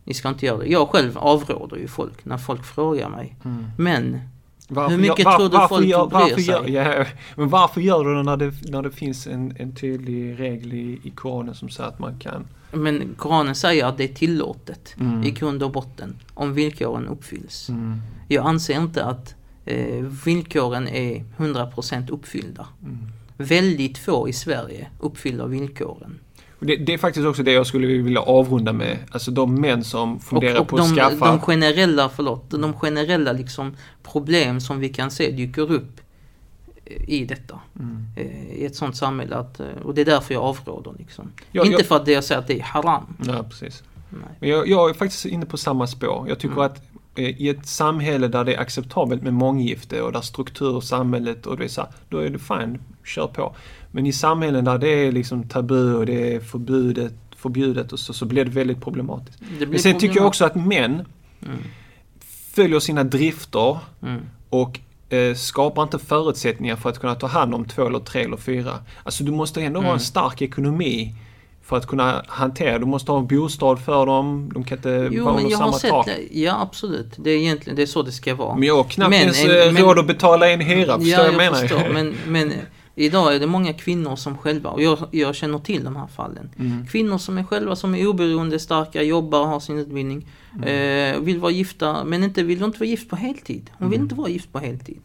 ni 0.03 0.13
ska 0.13 0.29
inte 0.29 0.45
göra 0.45 0.57
det. 0.57 0.67
Jag 0.67 0.89
själv 0.89 1.17
avråder 1.17 1.77
ju 1.77 1.87
folk 1.87 2.25
när 2.25 2.37
folk 2.37 2.65
frågar 2.65 3.09
mig. 3.09 3.35
Mm. 3.45 3.65
Men 3.77 4.19
Varför 4.73 4.95
Hur 4.95 5.01
mycket 5.01 5.25
gör- 5.25 5.37
tror 5.37 5.49
du 5.49 5.67
folk 5.67 5.87
gör, 5.87 6.07
bryr 6.07 6.35
sig? 6.43 6.71
Gör, 6.71 6.97
ja, 6.99 7.05
men 7.35 7.49
varför 7.49 7.81
gör 7.81 8.03
du 8.03 8.15
det 8.15 8.23
när 8.23 8.37
det, 8.37 8.53
när 8.71 8.81
det 8.81 8.91
finns 8.91 9.27
en, 9.27 9.55
en 9.59 9.75
tydlig 9.75 10.39
regel 10.39 10.73
i, 10.73 10.99
i 11.03 11.09
Koranen 11.09 11.55
som 11.55 11.69
säger 11.69 11.89
att 11.89 11.99
man 11.99 12.19
kan... 12.19 12.45
Men 12.71 13.15
Koranen 13.17 13.55
säger 13.55 13.85
att 13.85 13.97
det 13.97 14.03
är 14.03 14.13
tillåtet 14.15 14.95
Mm. 14.99 15.23
i 15.23 15.31
grund 15.31 15.63
och 15.63 15.71
botten 15.71 16.15
om 16.33 16.53
villkoren 16.53 17.07
uppfylls. 17.07 17.69
Mm. 17.69 18.01
Jag 18.27 18.45
anser 18.45 18.77
inte 18.81 19.05
att 19.05 19.35
eh, 19.65 20.03
villkoren 20.25 20.87
är 20.87 21.23
100% 21.37 22.11
uppfyllda. 22.11 22.67
Mm. 22.83 22.97
Väldigt 23.37 23.97
få 23.97 24.29
i 24.29 24.33
Sverige 24.33 24.87
uppfyller 24.99 25.47
villkoren. 25.47 26.19
Det, 26.63 26.75
det 26.75 26.93
är 26.93 26.97
faktiskt 26.97 27.25
också 27.25 27.43
det 27.43 27.51
jag 27.51 27.67
skulle 27.67 27.87
vilja 27.87 28.21
avrunda 28.21 28.73
med. 28.73 28.97
Alltså 29.11 29.31
de 29.31 29.55
män 29.55 29.83
som 29.83 30.19
funderar 30.19 30.55
Och, 30.55 30.61
och 30.61 30.67
på 30.67 30.77
de, 30.77 30.83
att 30.83 30.95
skaffa... 30.95 31.25
de 31.27 31.39
generella, 31.39 32.09
förlåt, 32.15 32.49
de 32.49 32.73
generella 32.73 33.31
liksom 33.31 33.75
problem 34.03 34.59
som 34.61 34.79
vi 34.79 34.89
kan 34.89 35.11
se 35.11 35.31
dyker 35.31 35.71
upp 35.71 36.01
eh, 36.85 37.09
i 37.09 37.25
detta. 37.25 37.59
Mm. 37.79 38.05
eh, 38.15 38.55
I 38.61 38.65
ett 38.65 38.75
sånt 38.75 38.95
samhälle. 38.97 39.35
Att, 39.35 39.59
eh, 39.59 39.65
och 39.83 39.93
det 39.95 40.01
är 40.01 40.05
därför 40.05 40.33
jag 40.33 40.43
avråder. 40.43 40.93
Liksom. 40.97 41.31
Jag- 41.51 41.65
inte 41.65 41.77
jag- 41.77 41.85
för 41.87 41.95
att 41.95 42.05
det 42.05 42.11
jag 42.11 42.23
säger 42.23 42.41
att 42.41 42.47
det 42.47 42.59
är 42.59 42.63
haram. 42.63 43.17
Ja, 43.27 43.43
precis. 43.49 43.83
Nej. 44.09 44.21
Men 44.39 44.49
jag, 44.49 44.67
jag 44.67 44.89
är 44.89 44.93
faktiskt 44.93 45.25
inne 45.25 45.45
på 45.45 45.57
samma 45.57 45.87
spår. 45.87 46.25
Jag 46.29 46.39
tycker 46.39 46.55
Mm. 46.55 46.65
att 46.65 46.81
i 47.15 47.49
ett 47.49 47.65
samhälle 47.67 48.27
där 48.27 48.43
det 48.43 48.53
är 48.55 48.59
acceptabelt 48.59 49.23
med 49.23 49.33
månggifte 49.33 50.01
och 50.01 50.11
där 50.11 50.21
struktur 50.21 50.75
och 50.75 50.83
samhället 50.83 51.45
och 51.45 51.57
det 51.57 51.63
är 51.63 51.67
så 51.67 51.81
här, 51.81 51.89
då 52.09 52.17
är 52.17 52.29
det 52.29 52.39
fine, 52.39 52.79
kör 53.05 53.27
på. 53.27 53.55
Men 53.91 54.05
i 54.05 54.13
samhällen 54.13 54.65
där 54.65 54.77
det 54.77 54.87
är 55.07 55.11
liksom 55.11 55.43
tabu 55.49 55.93
och 55.95 56.05
det 56.05 56.35
är 56.35 56.39
förbjudet, 56.39 57.13
förbjudet 57.35 57.93
och 57.93 57.99
så, 57.99 58.13
så 58.13 58.25
blir 58.25 58.45
det 58.45 58.51
väldigt 58.51 58.81
problematiskt. 58.81 59.39
Det 59.39 59.55
blir 59.55 59.67
Men 59.67 59.79
sen 59.79 59.99
tycker 59.99 60.15
jag 60.17 60.27
också 60.27 60.45
att 60.45 60.55
män 60.55 61.05
Mm. 61.45 61.57
följer 62.53 62.79
sina 62.79 63.03
drifter 63.03 63.77
Mm. 64.01 64.21
och 64.49 64.79
eh, 65.09 65.35
skapar 65.35 65.83
inte 65.83 65.99
förutsättningar 65.99 66.75
för 66.75 66.89
att 66.89 66.99
kunna 66.99 67.15
ta 67.15 67.27
hand 67.27 67.53
om 67.55 67.65
två 67.65 67.87
eller 67.87 67.99
tre 67.99 68.21
eller 68.23 68.37
fyra. 68.37 68.71
Alltså 69.03 69.23
du 69.23 69.31
måste 69.31 69.61
ändå 69.61 69.79
ha 69.79 69.85
Mm. 69.85 69.93
en 69.93 69.99
stark 69.99 70.41
ekonomi 70.41 71.15
för 71.63 71.77
att 71.77 71.87
kunna 71.87 72.23
hantera. 72.27 72.79
Du 72.79 72.85
måste 72.85 73.11
ha 73.11 73.19
en 73.19 73.27
bostad 73.27 73.79
för 73.85 74.05
dem. 74.05 74.51
De 74.53 74.63
kan 74.63 74.77
inte 74.77 75.09
Jo, 75.11 75.23
vara 75.25 75.35
men 75.35 75.43
under 75.43 75.57
samma 75.57 75.73
sett 75.73 75.89
tak. 75.89 76.09
Ja, 76.31 76.61
absolut. 76.61 77.11
Det 77.17 77.31
är 77.31 77.37
egentligen 77.37 77.75
det 77.75 77.81
är 77.81 77.85
så 77.85 78.01
det 78.01 78.11
ska 78.11 78.35
vara. 78.35 78.55
Men 78.55 78.67
jag 78.67 78.75
har 78.75 78.83
knappt 78.83 79.09
Men 79.09 79.19
ens 79.21 79.43
en- 79.43 79.49
eh, 79.67 79.71
men- 79.73 79.83
råd 79.83 79.99
att 79.99 80.07
betala 80.07 80.49
en 80.49 80.59
hyra. 80.61 80.99
Förstår 80.99 81.07
ja, 81.11 81.17
jag 81.17 81.27
jag 81.27 81.37
menar? 81.37 81.55
förstår. 81.57 81.89
Men, 81.93 82.15
men, 82.27 82.53
Idag 82.95 83.35
är 83.35 83.39
det 83.39 83.47
många 83.47 83.73
kvinnor 83.73 84.15
som 84.15 84.37
själva, 84.37 84.69
och 84.69 84.81
jag, 84.81 84.97
jag 85.11 85.35
känner 85.35 85.59
till 85.59 85.83
de 85.83 85.95
här 85.95 86.07
fallen. 86.07 86.49
Mm. 86.59 86.87
Kvinnor 86.87 87.17
som 87.17 87.37
är 87.37 87.43
själva 87.43 87.75
som 87.75 87.95
är 87.95 88.07
oberoende, 88.07 88.59
starka, 88.59 89.03
jobbar 89.03 89.45
har 89.45 89.59
sin 89.59 89.79
utbildning. 89.79 90.27
Mm. 90.63 91.15
Eh, 91.15 91.21
vill 91.21 91.39
vara 91.39 91.51
gifta, 91.51 92.03
men 92.03 92.23
inte, 92.23 92.43
vill 92.43 92.63
inte 92.63 92.79
vara 92.79 92.89
gift 92.89 93.09
på 93.09 93.15
heltid. 93.15 93.69
Hon 93.77 93.89
vill 93.89 93.97
Mm. 93.99 94.05
inte 94.05 94.15
vara 94.15 94.29
gift 94.29 94.51
på 94.53 94.59
heltid. 94.59 95.01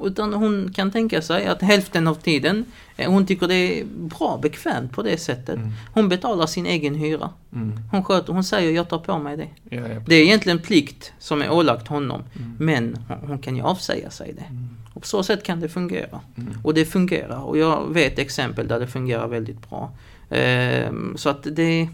Utan 0.00 0.32
hon 0.32 0.72
kan 0.72 0.90
tänka 0.90 1.22
sig 1.22 1.46
att 1.46 1.62
hälften 1.62 2.08
av 2.08 2.14
tiden, 2.14 2.64
eh, 2.96 3.10
hon 3.10 3.26
tycker 3.26 3.48
det 3.48 3.80
är 3.80 3.84
bra, 3.84 4.38
bekvämt 4.42 4.92
på 4.92 5.02
det 5.02 5.18
sättet. 5.18 5.56
Mm. 5.56 5.72
Hon 5.94 6.08
betalar 6.08 6.46
sin 6.46 6.66
egen 6.66 6.94
hyra. 6.94 7.30
Mm. 7.52 7.80
Hon 7.90 8.04
sköter, 8.04 8.32
hon 8.32 8.44
säger 8.44 8.72
jag 8.72 8.88
tar 8.88 8.98
på 8.98 9.18
mig 9.18 9.36
det. 9.36 9.48
Ja, 9.76 9.88
ja. 9.88 10.00
Det 10.06 10.14
är 10.14 10.22
egentligen 10.22 10.58
plikt 10.58 11.12
som 11.18 11.42
är 11.42 11.50
ålagt 11.50 11.88
honom. 11.88 12.22
Mm. 12.36 12.56
Men 12.58 12.96
hon, 13.08 13.28
hon 13.28 13.38
kan 13.38 13.56
ju 13.56 13.62
avsäga 13.62 14.10
sig 14.10 14.32
det. 14.32 14.44
Mm. 14.50 14.68
Och 14.94 15.02
på 15.02 15.08
så 15.08 15.22
sätt 15.22 15.42
kan 15.42 15.60
det 15.60 15.68
fungera. 15.68 16.20
Mm. 16.36 16.52
Och 16.64 16.74
det 16.74 16.84
fungerar. 16.84 17.40
Och 17.40 17.58
jag 17.58 17.94
vet 17.94 18.18
exempel 18.18 18.68
där 18.68 18.80
det 18.80 18.86
fungerar 18.86 19.28
väldigt 19.28 19.70
bra. 19.70 19.92
Ehm, 20.30 21.16
så 21.16 21.28
att 21.28 21.42
det, 21.42 21.88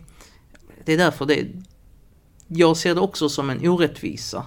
det 0.84 0.92
är 0.92 0.98
därför 0.98 1.26
det... 1.26 1.46
Jag 2.46 2.76
ser 2.76 2.94
det 2.94 3.00
också 3.00 3.28
som 3.28 3.50
en 3.50 3.68
orättvisa 3.68 4.44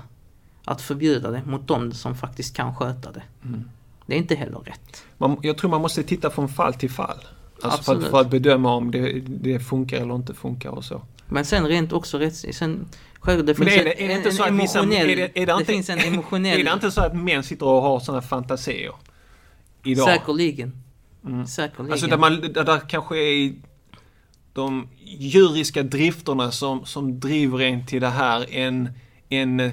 att 0.65 0.81
förbjuda 0.81 1.31
det 1.31 1.41
mot 1.45 1.67
de 1.67 1.91
som 1.91 2.15
faktiskt 2.15 2.55
kan 2.55 2.75
sköta 2.75 3.11
det. 3.11 3.23
Mm. 3.45 3.69
Det 4.05 4.13
är 4.13 4.17
inte 4.17 4.35
heller 4.35 4.59
rätt. 4.59 5.03
Man, 5.17 5.37
jag 5.41 5.57
tror 5.57 5.69
man 5.69 5.81
måste 5.81 6.03
titta 6.03 6.29
från 6.29 6.49
fall 6.49 6.73
till 6.73 6.89
fall. 6.89 7.17
Alltså 7.61 7.83
för, 7.83 8.01
att, 8.01 8.11
för 8.11 8.21
att 8.21 8.29
bedöma 8.29 8.75
om 8.75 8.91
det, 8.91 9.19
det 9.19 9.59
funkar 9.59 9.97
eller 9.97 10.15
inte 10.15 10.33
funkar 10.33 10.69
och 10.69 10.85
så. 10.85 11.01
Men 11.27 11.45
sen 11.45 11.67
rent 11.67 11.93
också 11.93 12.17
rättsligt. 12.17 12.57
Sen, 12.57 12.85
själv, 13.19 13.45
det 13.45 13.57
Men 13.57 13.67
finns 13.67 13.79
är 13.79 13.83
det, 13.83 14.03
är 14.03 14.07
det 14.07 14.13
en, 14.13 14.17
inte 14.17 14.29
en 14.29 14.35
så 14.35 14.43
att 14.43 14.49
emotionell... 14.49 15.09
Är 15.09 15.15
det, 15.15 15.21
är 15.23 15.45
det, 15.45 15.45
det 15.45 15.51
inte, 15.51 15.65
finns 15.65 15.89
en 15.89 15.99
emotionell... 15.99 16.59
Är 16.59 16.63
det 16.63 16.73
inte 16.73 16.91
så 16.91 17.01
att 17.01 17.15
män 17.15 17.43
sitter 17.43 17.65
och 17.65 17.81
har 17.81 17.99
sådana 17.99 18.21
fantasier? 18.21 18.91
Idag? 19.83 20.05
Säkerligen. 20.05 20.83
Mm. 21.25 21.47
Säkerligen. 21.47 21.91
Alltså 21.91 22.07
där, 22.07 22.17
man, 22.17 22.41
där, 22.41 22.63
där 22.63 22.79
kanske 22.89 23.17
är 23.17 23.53
de 24.53 24.87
djuriska 25.03 25.83
drifterna 25.83 26.51
som, 26.51 26.85
som 26.85 27.19
driver 27.19 27.61
en 27.61 27.85
till 27.85 28.01
det 28.01 28.09
här. 28.09 28.53
En, 28.53 28.89
en, 29.29 29.71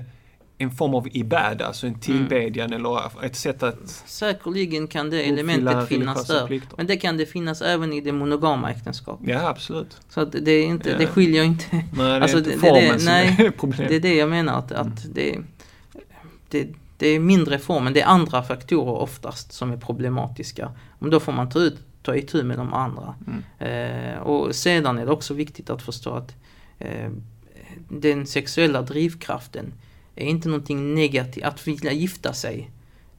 en 0.63 0.71
form 0.71 0.95
av 0.95 1.09
ibad, 1.13 1.63
alltså 1.63 1.87
en 1.87 1.95
tillbedjan 1.95 2.73
eller 2.73 3.25
ett 3.25 3.37
sätt 3.37 3.63
att 3.63 3.89
Säkerligen 4.07 4.87
kan 4.87 5.11
det 5.11 5.23
elementet 5.23 5.89
finnas 5.89 6.27
där. 6.27 6.47
plikter. 6.47 6.75
Men 6.77 6.87
det 6.87 6.97
kan 6.97 7.17
det 7.17 7.27
finnas 7.27 7.63
även 7.63 7.93
i 7.93 8.01
det 8.01 8.13
monogama 8.13 8.71
äktenskapet. 8.71 9.29
Ja, 9.29 9.49
absolut. 9.49 10.01
Så 10.09 10.25
det 10.25 10.51
är 10.53 10.65
inte, 10.67 10.91
Ja. 10.91 10.99
det 10.99 11.07
skiljer 11.07 11.45
inte. 11.45 11.65
Nej, 11.73 11.85
det 11.93 12.03
är 12.03 12.21
Alltså, 12.21 12.39
inte 12.39 12.51
det- 12.51 12.57
det 12.57 12.61
det- 12.63 12.69
formen 12.87 13.01
som 13.01 13.07
nej, 13.13 13.37
är 13.39 13.51
problemet. 13.59 13.89
Det 13.89 13.97
är 13.97 14.01
det 14.01 14.15
jag 14.17 14.29
menar 14.31 14.59
att, 14.59 14.73
att 14.73 15.15
det, 15.15 15.39
det, 16.49 16.69
det 16.97 17.09
är 17.09 17.21
mindre 17.21 17.59
formen. 17.59 17.93
Det 17.93 18.01
är 18.01 18.07
andra 18.07 18.43
faktorer 18.43 18.93
oftast 19.03 19.53
som 19.53 19.71
är 19.73 19.77
problematiska. 19.77 20.71
Men 20.99 21.11
då 21.11 21.21
får 21.21 21.33
man 21.33 21.51
ta, 21.51 21.59
ut, 21.59 21.79
ta 22.03 22.17
itu 22.17 22.43
med 22.43 22.59
de 22.59 22.75
andra. 22.75 23.15
Mm. 23.27 24.13
Eh, 24.13 24.19
och 24.19 24.55
sedan 24.55 24.99
är 24.99 25.07
det 25.07 25.13
också 25.13 25.35
viktigt 25.35 25.71
att 25.71 25.83
förstå 25.83 26.11
att 26.15 26.35
eh, 26.79 27.11
den 27.89 28.27
sexuella 28.27 28.83
drivkraften 28.83 29.73
är 30.17 30.27
inte 30.27 30.49
någonting 30.49 30.95
negativt. 30.95 31.45
Att 31.45 31.67
vilja 31.69 31.93
gifta 31.93 32.33
sig 32.33 32.71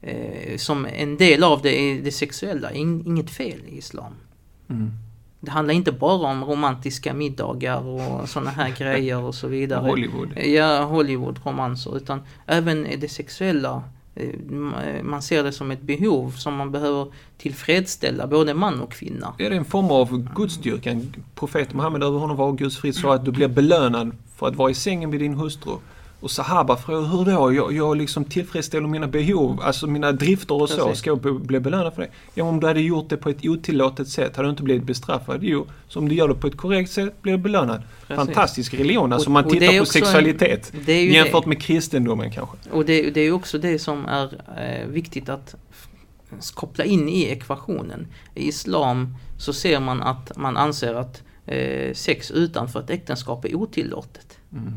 eh, 0.02 0.56
som 0.56 0.86
en 0.86 1.16
del 1.16 1.44
av 1.44 1.62
det, 1.62 1.76
är 1.80 2.02
det 2.02 2.12
sexuella 2.12 2.70
är 2.70 2.74
in, 2.74 3.06
inget 3.06 3.30
fel 3.30 3.58
i 3.68 3.78
Islam. 3.78 4.12
Mm. 4.70 4.90
Det 5.40 5.50
handlar 5.50 5.74
inte 5.74 5.92
bara 5.92 6.28
om 6.30 6.44
romantiska 6.44 7.14
middagar 7.14 7.86
och 7.86 8.28
sådana 8.28 8.50
här 8.50 8.70
grejer 8.78 9.18
och 9.22 9.34
så 9.34 9.48
vidare. 9.48 9.88
Hollywood. 9.90 10.38
Ja, 10.38 10.84
Hollywood-romanser. 10.84 11.96
Utan 11.96 12.20
även 12.46 12.86
det 13.00 13.08
sexuella. 13.08 13.82
eh, 14.14 14.28
Man 15.02 15.22
ser 15.22 15.42
det 15.44 15.52
som 15.52 15.70
ett 15.70 15.82
behov 15.82 16.30
som 16.30 16.54
man 16.54 16.70
behöver 16.72 17.06
tillfredsställa, 17.38 18.26
både 18.26 18.54
man 18.54 18.80
och 18.80 18.92
kvinna. 18.92 19.34
Är 19.38 19.50
det 19.50 19.56
en 19.56 19.64
form 19.64 19.90
av 19.90 20.28
gudsdyrkan? 20.36 21.14
Profeten 21.34 21.76
Muhammed 21.76 22.02
över 22.02 22.18
honom 22.18 22.36
var 22.36 22.52
Guds 22.52 22.78
frid 22.78 22.94
sa 22.94 23.14
att 23.14 23.24
du 23.24 23.30
blir 23.32 23.48
belönad 23.48 24.10
för 24.36 24.46
att 24.48 24.56
vara 24.56 24.70
i 24.70 24.74
sängen 24.74 25.10
med 25.10 25.20
din 25.20 25.34
hustru. 25.34 25.72
Och 26.24 26.30
Sahaba 26.30 26.76
frågade 26.76 27.06
hur 27.06 27.24
då? 27.24 27.52
Jag, 27.52 27.72
jag 27.72 27.96
liksom 27.96 28.24
tillfredsställer 28.24 28.88
mina 28.88 29.06
behov, 29.06 29.60
alltså 29.62 29.86
mina 29.86 30.12
drifter 30.12 30.54
och 30.62 30.68
så. 30.68 30.94
Ska 30.94 31.10
jag 31.10 31.40
bli 31.40 31.60
belönad 31.60 31.94
för 31.94 32.02
det? 32.02 32.08
Ja, 32.34 32.44
om 32.44 32.60
du 32.60 32.66
hade 32.66 32.80
gjort 32.80 33.08
det 33.08 33.16
på 33.16 33.28
ett 33.28 33.46
otillåtet 33.46 34.08
sätt 34.08 34.36
hade 34.36 34.48
du 34.48 34.50
inte 34.50 34.62
blivit 34.62 34.84
bestraffad. 34.84 35.38
Jo, 35.42 35.66
så 35.88 35.98
om 35.98 36.08
du 36.08 36.14
gör 36.14 36.28
det 36.28 36.34
på 36.34 36.46
ett 36.46 36.56
korrekt 36.56 36.90
sätt 36.90 37.22
blir 37.22 37.32
du 37.32 37.38
belönad. 37.38 37.82
Precis. 38.06 38.24
Fantastisk 38.24 38.74
religion, 38.74 39.12
alltså 39.12 39.28
Och- 39.28 39.32
man 39.32 39.44
tittar 39.50 39.66
på 39.66 39.72
en- 39.72 39.86
sexualitet. 39.86 40.72
Det 40.86 40.92
är 40.92 41.02
ju 41.02 41.12
Jämfört 41.12 41.42
det. 41.44 41.48
med 41.48 41.62
kristendomen 41.62 42.30
kanske. 42.30 42.56
Och 42.70 42.84
det, 42.84 43.10
det 43.10 43.20
är 43.20 43.32
också 43.32 43.58
det 43.58 43.78
som 43.78 44.06
är 44.06 44.24
eh, 44.58 44.88
viktigt 44.88 45.28
att 45.28 45.54
koppla 46.54 46.84
in 46.84 47.08
i 47.08 47.22
ekvationen. 47.24 48.06
I 48.34 48.48
Islam 48.48 49.16
så 49.38 49.52
ser 49.52 49.80
man 49.80 50.02
att 50.02 50.36
man 50.36 50.56
anser 50.56 50.94
att 50.94 51.22
eh, 51.46 51.94
sex 51.94 52.30
utanför 52.30 52.80
ett 52.80 52.90
äktenskap 52.90 53.44
är 53.44 53.54
otillåtet. 53.54 54.38
Mm. 54.52 54.72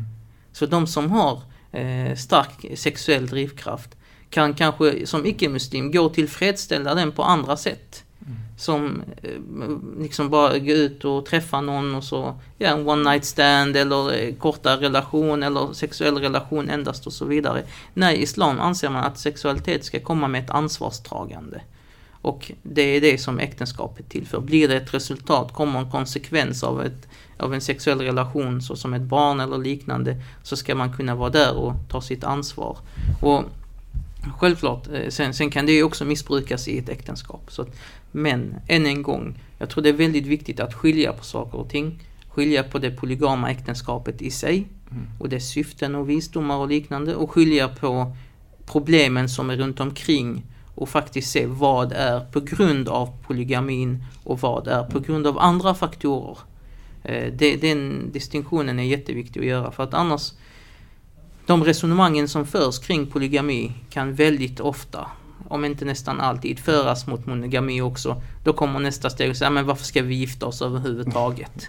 Så 0.58 0.66
de 0.66 0.86
som 0.86 1.10
har 1.10 1.42
eh, 1.72 2.16
stark 2.16 2.78
sexuell 2.78 3.26
drivkraft 3.26 3.90
kan 4.30 4.54
kanske 4.54 5.06
som 5.06 5.26
icke-muslim 5.26 5.92
gå 5.92 6.02
och 6.02 6.14
tillfredsställa 6.14 6.94
den 6.94 7.12
på 7.12 7.22
andra 7.22 7.56
sätt. 7.56 8.04
Som 8.58 9.02
eh, 9.22 9.30
liksom 10.00 10.30
bara 10.30 10.58
gå 10.58 10.72
ut 10.72 11.04
och 11.04 11.26
träffa 11.26 11.60
någon 11.60 11.94
och 11.94 12.04
så, 12.04 12.34
ja 12.58 12.68
en 12.68 12.88
one 12.88 13.10
night 13.10 13.24
stand 13.24 13.76
eller 13.76 14.22
eh, 14.22 14.34
korta 14.34 14.76
relation 14.76 15.42
eller 15.42 15.72
sexuell 15.72 16.18
relation 16.18 16.70
endast 16.70 17.06
och 17.06 17.12
så 17.12 17.24
vidare. 17.24 17.62
Nej, 17.94 18.16
i 18.16 18.22
islam 18.22 18.60
anser 18.60 18.90
man 18.90 19.04
att 19.04 19.18
sexualitet 19.18 19.84
ska 19.84 20.00
komma 20.00 20.28
med 20.28 20.44
ett 20.44 20.50
ansvarstagande. 20.50 21.60
Och 22.22 22.52
det 22.62 22.82
är 22.82 23.00
det 23.00 23.18
som 23.18 23.38
äktenskapet 23.38 24.08
tillför. 24.08 24.40
Blir 24.40 24.68
det 24.68 24.76
ett 24.76 24.94
resultat, 24.94 25.52
kommer 25.52 25.78
en 25.78 25.90
konsekvens 25.90 26.64
av, 26.64 26.82
ett, 26.82 27.08
av 27.38 27.54
en 27.54 27.60
sexuell 27.60 28.00
relation 28.00 28.62
såsom 28.62 28.94
ett 28.94 29.02
barn 29.02 29.40
eller 29.40 29.58
liknande 29.58 30.22
så 30.42 30.56
ska 30.56 30.74
man 30.74 30.92
kunna 30.92 31.14
vara 31.14 31.30
där 31.30 31.56
och 31.56 31.74
ta 31.88 32.00
sitt 32.00 32.24
ansvar. 32.24 32.78
Och 33.22 33.44
Självklart, 34.38 34.88
eh, 34.92 35.08
sen, 35.08 35.34
sen 35.34 35.50
kan 35.50 35.66
det 35.66 35.72
ju 35.72 35.82
också 35.82 36.04
missbrukas 36.04 36.68
i 36.68 36.78
ett 36.78 36.88
äktenskap. 36.88 37.42
Så 37.48 37.62
att, 37.62 37.68
men 38.12 38.54
än 38.66 38.86
en 38.86 39.02
gång, 39.02 39.38
jag 39.58 39.70
tror 39.70 39.82
det 39.82 39.88
är 39.88 39.92
väldigt 39.92 40.26
viktigt 40.26 40.60
att 40.60 40.74
skilja 40.74 41.12
på 41.12 41.24
saker 41.24 41.58
och 41.58 41.68
ting. 41.70 42.02
Skilja 42.28 42.62
på 42.62 42.78
det 42.78 42.90
polygama 42.90 43.50
äktenskapet 43.50 44.22
i 44.22 44.30
sig 44.30 44.66
Mm. 44.90 45.06
och 45.18 45.28
dess 45.28 45.48
syften 45.48 45.94
och 45.94 46.10
visdomar 46.10 46.56
och 46.56 46.68
liknande 46.68 47.14
och 47.14 47.30
skilja 47.30 47.68
på 47.68 48.16
problemen 48.66 49.28
som 49.28 49.50
är 49.50 49.56
runt 49.56 49.80
omkring 49.80 50.46
och 50.74 50.88
faktiskt 50.88 51.30
se 51.30 51.46
vad 51.46 51.92
är 51.92 52.20
på 52.20 52.40
grund 52.40 52.88
av 52.88 53.08
polygamin 53.22 54.04
och 54.24 54.40
vad 54.40 54.68
är 54.68 54.82
på 54.82 55.00
grund 55.00 55.26
av 55.26 55.38
andra 55.38 55.74
faktorer. 55.74 56.38
Eh, 57.08 57.32
Det, 57.32 57.56
den 57.56 58.10
distinktionen 58.12 58.78
är 58.78 58.82
jätteviktig 58.82 59.40
att 59.40 59.46
göra 59.46 59.72
för 59.72 59.82
att 59.82 59.94
annars 59.94 60.32
de 61.46 61.64
resonemangen 61.64 62.28
som 62.28 62.46
förs 62.46 62.78
kring 62.78 63.06
polygami 63.06 63.72
kan 63.90 64.14
väldigt 64.14 64.60
ofta, 64.60 65.06
om 65.48 65.64
inte 65.64 65.84
nästan 65.84 66.20
alltid, 66.20 66.58
föras 66.58 67.06
mot 67.06 67.26
monogami 67.26 67.80
också. 67.80 68.22
Då 68.44 68.52
kommer 68.52 68.80
nästa 68.80 69.10
steg 69.10 69.30
och 69.30 69.36
säga, 69.36 69.50
men 69.50 69.66
varför 69.66 69.84
ska 69.84 70.02
vi 70.02 70.14
gifta 70.14 70.46
oss 70.46 70.62
överhuvudtaget? 70.62 71.68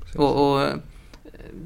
Precis. 0.00 0.16
Och, 0.16 0.52
och, 0.52 0.68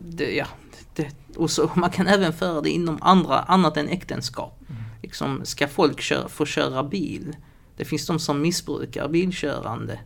det, 0.05 0.35
ja, 0.35 0.47
det, 0.94 1.09
och 1.37 1.51
så, 1.51 1.70
man 1.75 1.90
kan 1.90 2.07
även 2.07 2.33
föra 2.33 2.61
det 2.61 2.70
inom 2.70 2.99
andra, 3.01 3.38
annat 3.40 3.77
än 3.77 3.88
äktenskap. 3.88 4.61
Liksom, 5.03 5.40
ska 5.44 5.68
folk 5.68 6.01
köra, 6.01 6.29
få 6.29 6.47
köra 6.47 6.83
bil? 6.83 7.37
Det 7.77 7.85
finns 7.85 8.07
de 8.07 8.18
som 8.18 8.40
missbrukar 8.40 9.09
bilkörande. 9.09 9.99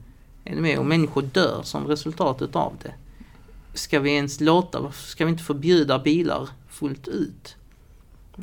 Är 0.48 0.54
du 0.54 0.60
med? 0.62 0.78
Och 0.78 0.86
människor 0.86 1.22
dör 1.22 1.60
som 1.62 1.86
resultat 1.86 2.42
utav 2.42 2.72
det. 2.82 2.92
Ska 3.74 4.00
vi 4.00 4.10
ens 4.14 4.40
låta, 4.40 4.92
ska 4.92 5.24
vi 5.24 5.30
inte 5.30 5.44
förbjuda 5.44 5.98
bilar 5.98 6.48
fullt 6.68 7.08
ut? 7.08 7.56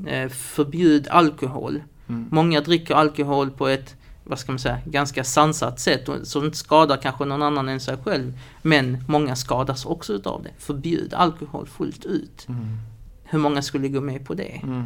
Eh, 0.08 0.30
förbjud 0.30 1.08
alkohol. 1.08 1.82
Mm. 2.08 2.28
Många 2.32 2.62
dricker 2.62 2.96
alkohol 2.96 3.52
på 3.52 3.68
ett, 3.68 3.96
vad 4.24 4.40
ska 4.40 4.52
man 4.52 4.60
säga, 4.60 4.80
ganska 4.86 5.24
sansat 5.24 5.80
sätt 5.80 6.10
som 6.24 6.46
inte 6.46 6.58
skadar 6.58 6.98
kanske 6.98 7.26
någon 7.26 7.42
annan 7.42 7.70
än 7.70 7.80
sig 7.80 7.98
själv. 8.04 8.40
Men 8.62 9.04
många 9.08 9.36
skadas 9.36 9.86
också 9.86 10.14
utav 10.14 10.44
det. 10.44 10.50
Förbjud 10.58 11.14
alkohol 11.14 11.68
fullt 11.68 12.06
ut. 12.06 12.46
Mm. 12.50 12.78
Hur 13.24 13.40
många 13.40 13.62
skulle 13.62 13.88
gå 13.88 14.02
med 14.02 14.26
på 14.26 14.34
det? 14.34 14.60
Mm. 14.64 14.84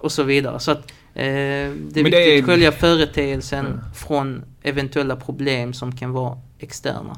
Och 0.00 0.12
så 0.12 0.22
vidare. 0.22 0.60
Så 0.60 0.70
att 0.70 0.78
eh, 0.80 0.92
det 1.14 1.22
är 1.24 1.70
Men 1.74 1.94
viktigt 1.94 2.10
det 2.12 2.36
är- 2.36 2.38
att 2.38 2.44
skilja 2.44 2.72
företeelsen 2.72 3.80
från 3.94 4.44
eventuella 4.62 5.16
problem 5.16 5.72
som 5.72 5.96
kan 5.96 6.12
vara 6.12 6.38
externa. 6.58 7.16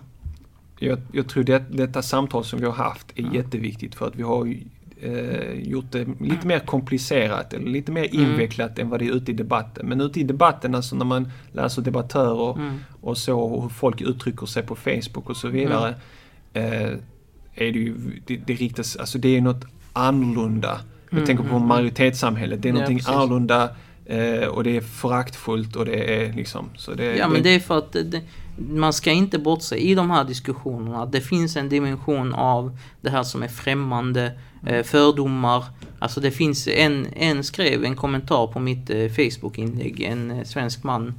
Jag, 0.78 0.98
jag 1.12 1.28
tror 1.28 1.44
det, 1.44 1.64
detta 1.70 2.02
samtal 2.02 2.44
som 2.44 2.58
vi 2.60 2.66
har 2.66 2.72
haft 2.72 3.06
är 3.18 3.22
Ja. 3.22 3.28
jätteviktigt 3.34 3.94
för 3.94 4.06
att 4.06 4.16
vi 4.16 4.22
har 4.22 4.54
eh, 5.00 5.52
gjort 5.52 5.92
det 5.92 6.06
lite 6.20 6.46
mer 6.46 6.58
komplicerat 6.58 7.52
eller 7.52 7.66
lite 7.70 7.92
mer 7.92 8.08
Mm. 8.14 8.30
invecklat 8.30 8.78
än 8.78 8.88
vad 8.90 9.00
det 9.00 9.06
är 9.08 9.12
ute 9.12 9.30
i 9.30 9.34
debatten. 9.34 9.86
Men 9.88 10.00
ute 10.00 10.20
i 10.20 10.22
debatten, 10.22 10.74
alltså 10.74 10.96
när 10.96 11.04
man 11.04 11.28
läser 11.52 11.82
debattörer 11.82 12.52
Mm. 12.58 12.78
och 13.00 13.18
så 13.18 13.40
och 13.40 13.62
hur 13.62 13.68
folk 13.68 14.00
uttrycker 14.00 14.46
sig 14.46 14.62
på 14.62 14.74
Facebook 14.76 15.30
och 15.30 15.36
så 15.36 15.48
vidare. 15.48 15.94
Mm. 16.52 16.72
Eh, 16.82 16.98
är 17.54 17.72
det 17.72 17.78
ju, 17.78 17.94
det, 18.26 18.36
det 18.36 18.54
riktas, 18.54 18.96
alltså 18.96 19.18
det 19.18 19.36
är 19.36 19.40
något 19.40 19.64
annorlunda. 19.92 20.80
Jag 21.10 21.12
Mm, 21.12 21.26
tänker 21.26 21.44
på 21.44 21.56
mm, 21.56 21.68
majoritetssamhället. 21.68 22.62
Det 22.62 22.68
är 22.68 22.70
Ja, 22.70 22.74
någonting 22.74 22.98
precis. 22.98 23.14
annorlunda 23.14 23.70
Eh, 24.10 24.48
och 24.48 24.64
det 24.64 24.76
är 24.76 24.80
föraktfullt 24.80 25.76
och 25.76 25.84
det 25.84 26.22
är 26.24 26.32
liksom... 26.32 26.70
Så 26.76 26.94
det, 26.94 27.16
ja, 27.16 27.28
men 27.28 27.42
det 27.42 27.54
är 27.54 27.60
för 27.60 27.78
att 27.78 27.92
det, 27.92 28.20
man 28.58 28.92
ska 28.92 29.10
inte 29.10 29.38
bortse 29.38 29.76
i 29.76 29.94
de 29.94 30.10
här 30.10 30.24
diskussionerna 30.24 31.02
att 31.02 31.12
det 31.12 31.20
finns 31.20 31.56
en 31.56 31.68
dimension 31.68 32.34
av 32.34 32.78
det 33.00 33.10
här 33.10 33.22
som 33.22 33.42
är 33.42 33.48
främmande, 33.48 34.32
eh, 34.66 34.82
fördomar. 34.82 35.64
Alltså 35.98 36.20
det 36.20 36.30
finns 36.30 36.68
en, 36.68 37.06
en 37.12 37.44
skrev 37.44 37.84
en 37.84 37.96
kommentar 37.96 38.46
på 38.46 38.60
mitt 38.60 38.90
eh, 38.90 39.08
Facebook-inlägg, 39.08 40.00
en 40.00 40.30
eh, 40.30 40.44
svensk 40.44 40.82
man, 40.82 41.14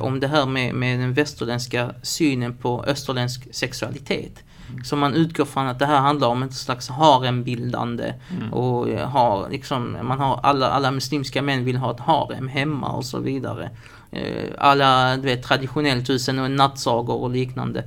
om 0.00 0.20
det 0.20 0.28
här 0.28 0.46
med, 0.46 0.74
med 0.74 1.00
den 1.00 1.12
västerländska 1.12 1.94
synen 2.02 2.56
på 2.56 2.84
österländsk 2.86 3.54
sexualitet. 3.54 4.42
Så 4.84 4.96
man 4.96 5.14
utgår 5.14 5.44
från 5.44 5.66
att 5.66 5.78
det 5.78 5.86
här 5.86 6.00
handlar 6.00 6.28
om 6.28 6.42
ett 6.42 6.54
slags 6.54 6.88
harembildande 6.88 8.14
mm. 8.30 8.52
och 8.52 8.88
har 8.88 9.48
liksom, 9.50 9.96
man 10.02 10.18
har 10.18 10.40
alla, 10.42 10.70
alla 10.70 10.90
muslimska 10.90 11.42
män 11.42 11.64
vill 11.64 11.76
ha 11.76 11.90
ett 11.90 12.00
harem 12.00 12.48
hemma 12.48 12.88
och 12.88 13.04
så 13.04 13.18
vidare. 13.18 13.70
Eh, 14.12 14.50
alla 14.58 15.16
du 15.16 15.22
vet, 15.22 15.42
traditionell 15.42 16.04
tusen 16.04 16.38
och 16.38 16.50
nattsagor 16.50 17.16
och 17.16 17.30
liknande. 17.30 17.84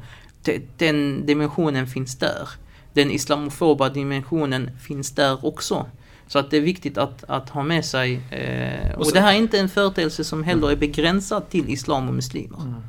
Den 0.78 1.26
dimensionen 1.26 1.88
finns 1.88 2.18
där. 2.18 2.50
Den 2.94 3.12
islamofoba 3.12 3.90
dimensionen 3.90 4.72
finns 4.80 5.12
där 5.12 5.46
också. 5.46 5.86
Så 6.28 6.40
att 6.40 6.52
det 6.52 6.58
är 6.58 6.62
viktigt 6.62 6.98
att, 6.98 7.24
att 7.28 7.50
ha 7.50 7.64
med 7.64 7.86
sig. 7.86 8.22
Eh, 8.30 8.96
och, 8.96 9.12
det 9.14 9.20
här 9.20 9.34
är 9.34 9.38
inte 9.38 9.60
en 9.60 9.70
företeelse 9.70 10.24
som 10.24 10.44
heller 10.44 10.72
är 10.72 10.76
begränsad 10.76 11.50
till 11.50 11.70
islam 11.70 12.08
och 12.08 12.14
muslimer. 12.14 12.62
Mm. 12.62 12.82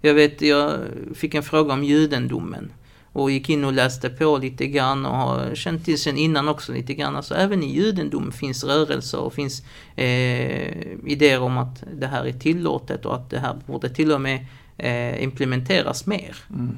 Jag 0.00 0.14
vet, 0.14 0.42
jag 0.42 0.72
fick 1.14 1.34
en 1.34 1.42
fråga 1.42 1.74
om 1.74 1.84
judendomen 1.84 2.70
och 3.16 3.30
gick 3.30 3.50
in 3.50 3.64
och 3.64 3.72
läste 3.72 4.10
på 4.10 4.38
lite 4.38 4.66
grann 4.66 5.06
och 5.06 5.16
har 5.16 5.54
känt 5.54 5.84
till 5.84 5.98
sen 5.98 6.16
innan 6.16 6.48
också 6.48 6.72
lite 6.72 6.94
grann. 6.94 7.16
Alltså 7.16 7.34
även 7.34 7.62
i 7.62 7.74
judendom 7.74 8.32
finns 8.32 8.64
rörelser 8.64 9.18
och 9.18 9.34
finns 9.34 9.62
eh, 9.96 10.82
idéer 11.06 11.40
om 11.40 11.58
att 11.58 11.84
det 11.92 12.06
här 12.06 12.24
är 12.24 12.32
tillåtet 12.32 13.06
och 13.06 13.14
att 13.14 13.30
det 13.30 13.38
här 13.38 13.56
borde 13.66 13.88
till 13.88 14.12
och 14.12 14.20
med 14.20 14.46
eh, 14.78 15.22
implementeras 15.22 16.06
mer. 16.06 16.36
Mm. 16.50 16.76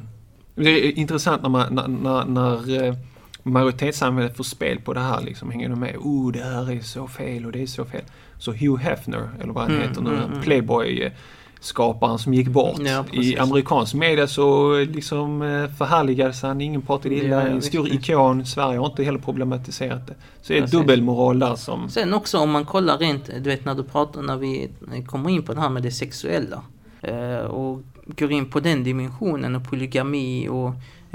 Det 0.54 0.70
är 0.70 0.98
intressant 0.98 1.42
när, 1.42 1.48
man, 1.48 1.74
när, 1.74 1.88
när, 1.88 2.24
när 2.24 2.84
eh, 2.84 2.94
majoritetssamhället 3.42 4.36
får 4.36 4.44
spel 4.44 4.80
på 4.80 4.92
det 4.92 5.00
här 5.00 5.22
liksom. 5.22 5.50
Hänger 5.50 5.68
de 5.68 5.80
med? 5.80 5.96
Oh, 5.96 6.32
det 6.32 6.44
här 6.44 6.70
är 6.70 6.80
så 6.80 7.08
fel 7.08 7.46
och 7.46 7.52
det 7.52 7.62
är 7.62 7.66
så 7.66 7.84
fel. 7.84 8.04
Så 8.38 8.52
Hugh 8.52 8.82
Hefner, 8.82 9.30
eller 9.40 9.52
vad 9.52 9.62
han 9.62 9.72
mm, 9.72 9.88
heter 9.88 10.02
nu, 10.02 10.10
mm, 10.10 10.24
mm. 10.24 10.42
Playboy 10.42 11.02
eh, 11.02 11.12
skaparen 11.60 12.18
som 12.18 12.34
gick 12.34 12.48
bort. 12.48 12.80
Ja, 12.80 13.04
I 13.12 13.38
amerikansk 13.38 13.94
media 13.94 14.26
så 14.26 14.78
liksom 14.78 15.42
eh, 15.42 15.70
förhärligades 15.78 16.42
han, 16.42 16.60
ingen 16.60 16.82
pratade 16.82 17.14
illa, 17.14 17.36
ja, 17.36 17.40
en 17.40 17.62
stor 17.62 17.84
visst. 17.84 18.08
ikon. 18.08 18.46
Sverige 18.46 18.78
har 18.78 18.86
inte 18.86 19.04
heller 19.04 19.18
problematiserat 19.18 20.06
det. 20.06 20.14
Så 20.42 20.52
det 20.52 20.58
är 20.58 20.66
dubbelmoral 20.66 21.38
där 21.38 21.54
som... 21.54 21.88
Sen 21.88 22.14
också 22.14 22.38
om 22.38 22.50
man 22.50 22.64
kollar 22.64 22.98
rent, 22.98 23.26
du 23.26 23.50
vet 23.50 23.64
när 23.64 23.74
du 23.74 23.82
pratar, 23.82 24.22
när 24.22 24.36
vi 24.36 24.70
kommer 25.06 25.30
in 25.30 25.42
på 25.42 25.54
det 25.54 25.60
här 25.60 25.70
med 25.70 25.82
det 25.82 25.90
sexuella. 25.90 26.62
Eh, 27.02 27.38
och 27.38 27.82
går 28.06 28.32
in 28.32 28.50
på 28.50 28.60
den 28.60 28.84
dimensionen 28.84 29.56
och 29.56 29.70
polygami 29.70 30.48
och 30.48 30.68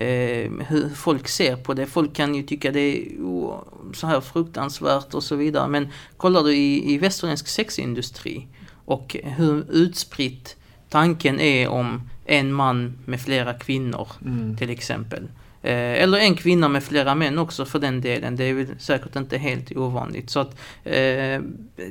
eh, 0.04 0.52
hur 0.68 0.90
folk 0.96 1.28
ser 1.28 1.56
på 1.56 1.74
det. 1.74 1.86
Folk 1.86 2.14
kan 2.14 2.36
ju 2.36 2.44
tycka 2.44 2.72
det 2.72 2.80
är 2.80 3.18
oh, 3.22 3.56
så 3.94 4.08
här 4.08 4.22
fruktansvärt 4.22 5.14
och 5.14 5.24
så 5.24 5.36
vidare. 5.36 5.68
Men 5.68 5.88
kollar 6.18 6.44
du 6.44 6.56
i, 6.56 6.94
i 6.94 6.98
västerländsk 6.98 7.48
sexindustri 7.48 8.48
och 8.86 9.16
hur 9.24 9.72
utspritt 9.72 10.58
tanken 10.90 11.40
är 11.40 11.68
om 11.68 12.10
en 12.26 12.54
man 12.54 12.98
med 13.06 13.22
flera 13.22 13.54
kvinnor 13.54 14.08
mm. 14.26 14.58
till 14.58 14.70
exempel. 14.70 15.28
Eh, 15.64 16.04
eller 16.04 16.18
en 16.18 16.36
kvinna 16.36 16.68
med 16.68 16.84
flera 16.84 17.16
män 17.16 17.38
också 17.38 17.66
för 17.66 17.80
den 17.80 18.02
delen. 18.02 18.36
Det 18.36 18.44
är 18.44 18.54
väl 18.54 18.68
säkert 18.80 19.16
inte 19.16 19.38
helt 19.38 19.72
ovanligt. 19.72 20.30
Så 20.30 20.40
att 20.40 20.60
eh, 20.84 21.42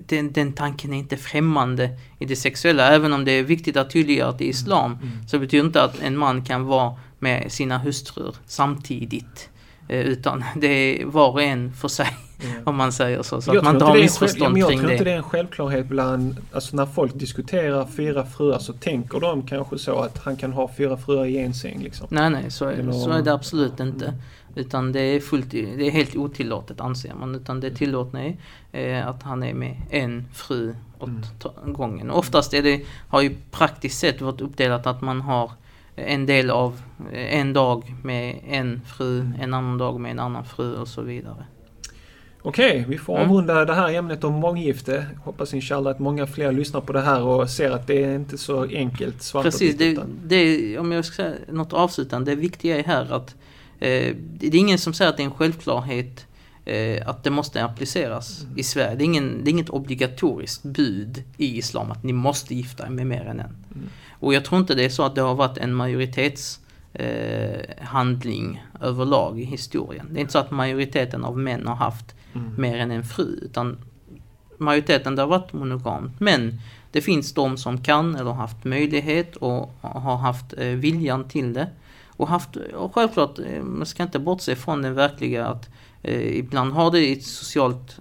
den, 0.06 0.32
den, 0.32 0.52
tanken 0.52 0.92
är 0.92 0.98
inte 0.98 1.16
främmande 1.16 1.90
i 2.18 2.24
det 2.24 2.36
sexuella. 2.36 2.94
Även 2.94 3.12
om 3.12 3.24
det 3.24 3.32
är 3.32 3.42
viktigt 3.42 3.76
att 3.76 3.90
tydliggöra 3.90 4.28
att 4.28 4.40
i 4.40 4.48
islam 4.48 4.92
mm. 4.92 5.04
mm. 5.04 5.28
så 5.28 5.38
betyder 5.38 5.64
inte 5.64 5.82
att 5.82 6.02
en 6.02 6.16
man 6.16 6.44
kan 6.44 6.64
vara 6.64 6.96
med 7.18 7.52
sina 7.52 7.78
hustrur 7.78 8.36
samtidigt. 8.46 9.48
Eh, 9.88 10.00
utan 10.00 10.44
det 10.56 10.68
är 10.68 11.04
var 11.04 11.30
och 11.30 11.42
en 11.42 11.72
för 11.72 11.88
sig. 11.88 12.08
Mm. 12.44 12.62
Om 12.64 12.76
man 12.76 12.92
säger 12.92 13.22
så. 13.22 13.42
Så 13.42 13.50
jag 13.50 13.56
att 13.56 13.64
man 13.64 13.74
inte 13.74 13.84
har 13.84 13.94
missförstånd 13.94 14.54
kring 14.54 14.54
det. 14.54 14.72
Jag 14.72 14.78
tror 14.78 14.92
inte 14.92 15.04
det 15.04 15.12
är 15.12 15.16
en 15.16 15.22
självklarhet 15.22 15.86
bland, 15.86 16.36
alltså 16.52 16.76
när 16.76 16.86
folk 16.86 17.14
diskuterar 17.14 17.86
fyra 17.86 18.26
fruar 18.26 18.58
så 18.58 18.72
tänker 18.72 19.20
de 19.20 19.46
kanske 19.46 19.78
så 19.78 19.98
att 19.98 20.18
han 20.18 20.36
kan 20.36 20.52
ha 20.52 20.70
fyra 20.76 20.96
fruar 20.96 21.26
i 21.26 21.38
en 21.38 21.54
säng 21.54 21.82
liksom. 21.82 22.06
Nej 22.10 22.30
nej, 22.30 22.50
så, 22.50 22.68
Eller, 22.68 22.92
så 22.92 23.10
är 23.10 23.22
det 23.22 23.32
absolut 23.32 23.80
inte. 23.80 24.06
Mm. 24.06 24.20
Utan 24.54 24.92
det 24.92 25.00
är, 25.00 25.20
fullt, 25.20 25.50
det 25.50 25.86
är 25.86 25.90
helt 25.90 26.16
otillåtet 26.16 26.80
anser 26.80 27.14
man. 27.14 27.34
Utan 27.34 27.60
det 27.60 27.70
tillåtna 27.70 28.22
är 28.22 28.36
eh, 28.72 29.08
att 29.08 29.22
han 29.22 29.42
är 29.42 29.54
med 29.54 29.76
en 29.90 30.24
fru 30.32 30.74
åt 30.98 31.08
mm. 31.08 31.72
gången. 31.72 32.10
Oftast 32.10 32.54
är 32.54 32.62
det, 32.62 32.80
har 33.08 33.22
ju 33.22 33.36
praktiskt 33.50 33.98
sett 33.98 34.20
varit 34.20 34.40
uppdelat 34.40 34.86
att 34.86 35.00
man 35.00 35.20
har 35.20 35.50
en 35.96 36.26
del 36.26 36.50
av 36.50 36.82
en 37.12 37.52
dag 37.52 37.94
med 38.02 38.40
en 38.48 38.80
fru, 38.96 39.32
en 39.40 39.54
annan 39.54 39.78
dag 39.78 40.00
med 40.00 40.10
en 40.10 40.18
annan 40.18 40.44
fru 40.44 40.74
och 40.74 40.88
så 40.88 41.02
vidare. 41.02 41.46
Okej, 42.44 42.84
vi 42.88 42.98
får 42.98 43.16
mm. 43.16 43.30
avrunda 43.30 43.64
det 43.64 43.74
här 43.74 43.94
ämnet 43.94 44.24
om 44.24 44.32
månggifte. 44.32 45.06
Hoppas 45.24 45.54
inshallah 45.54 45.90
att 45.90 45.98
många 45.98 46.26
fler 46.26 46.52
lyssnar 46.52 46.80
på 46.80 46.92
det 46.92 47.00
här 47.00 47.22
och 47.22 47.50
ser 47.50 47.70
att 47.70 47.86
det 47.86 48.04
är 48.04 48.14
inte 48.14 48.38
så 48.38 48.64
enkelt 48.64 49.22
svart 49.22 49.44
Precis, 49.44 49.76
det, 49.76 49.98
det, 50.24 50.78
om 50.78 50.92
jag 50.92 51.04
ska 51.04 51.16
säga 51.16 51.34
något 51.48 51.72
avslutande. 51.72 52.30
Det 52.30 52.36
viktiga 52.36 52.78
är 52.78 52.84
här 52.84 53.12
att 53.12 53.34
eh, 53.80 54.16
det 54.16 54.46
är 54.46 54.54
ingen 54.54 54.78
som 54.78 54.92
säger 54.92 55.10
att 55.10 55.16
det 55.16 55.22
är 55.22 55.24
en 55.24 55.34
självklarhet 55.34 56.26
eh, 56.64 57.08
att 57.08 57.24
det 57.24 57.30
måste 57.30 57.64
appliceras 57.64 58.42
mm. 58.42 58.58
i 58.58 58.62
Sverige. 58.62 58.94
Det 58.94 59.02
är, 59.02 59.06
ingen, 59.06 59.44
det 59.44 59.50
är 59.50 59.52
inget 59.52 59.70
obligatoriskt 59.70 60.62
bud 60.62 61.22
i 61.36 61.58
Islam 61.58 61.90
att 61.90 62.04
ni 62.04 62.12
måste 62.12 62.54
gifta 62.54 62.86
er 62.86 62.90
med 62.90 63.06
mer 63.06 63.24
än 63.24 63.40
en. 63.40 63.56
Mm. 63.74 63.88
Och 64.10 64.34
jag 64.34 64.44
tror 64.44 64.60
inte 64.60 64.74
det 64.74 64.84
är 64.84 64.88
så 64.88 65.02
att 65.02 65.14
det 65.14 65.20
har 65.20 65.34
varit 65.34 65.58
en 65.58 65.74
majoritetshandling 65.74 68.56
eh, 68.56 68.62
överlag 68.88 69.40
i 69.40 69.44
historien. 69.44 70.08
Det 70.10 70.18
är 70.18 70.20
inte 70.20 70.32
så 70.32 70.38
att 70.38 70.50
majoriteten 70.50 71.24
av 71.24 71.38
män 71.38 71.66
har 71.66 71.74
haft 71.74 72.14
mm. 72.34 72.54
mer 72.56 72.78
än 72.78 72.90
en 72.90 73.04
fru. 73.04 73.38
Utan 73.42 73.78
majoriteten 74.58 75.16
det 75.16 75.22
har 75.22 75.28
varit 75.28 75.52
monogamt. 75.52 76.20
Men 76.20 76.60
det 76.90 77.00
finns 77.00 77.34
de 77.34 77.56
som 77.56 77.78
kan 77.78 78.16
eller 78.16 78.32
haft 78.32 78.64
möjlighet 78.64 79.36
och 79.36 79.74
har 79.80 80.16
haft 80.16 80.54
eh, 80.58 80.66
viljan 80.66 81.28
till 81.28 81.52
det. 81.52 81.68
Och, 82.06 82.28
haft, 82.28 82.56
och 82.56 82.94
självklart, 82.94 83.38
eh, 83.38 83.62
man 83.62 83.86
ska 83.86 84.02
inte 84.02 84.18
bortse 84.18 84.56
från 84.56 84.82
det 84.82 84.90
verkliga 84.90 85.46
att 85.46 85.70
eh, 86.02 86.38
ibland 86.38 86.72
har 86.72 86.90
det 86.90 87.12
ett 87.12 87.24
socialt 87.24 88.00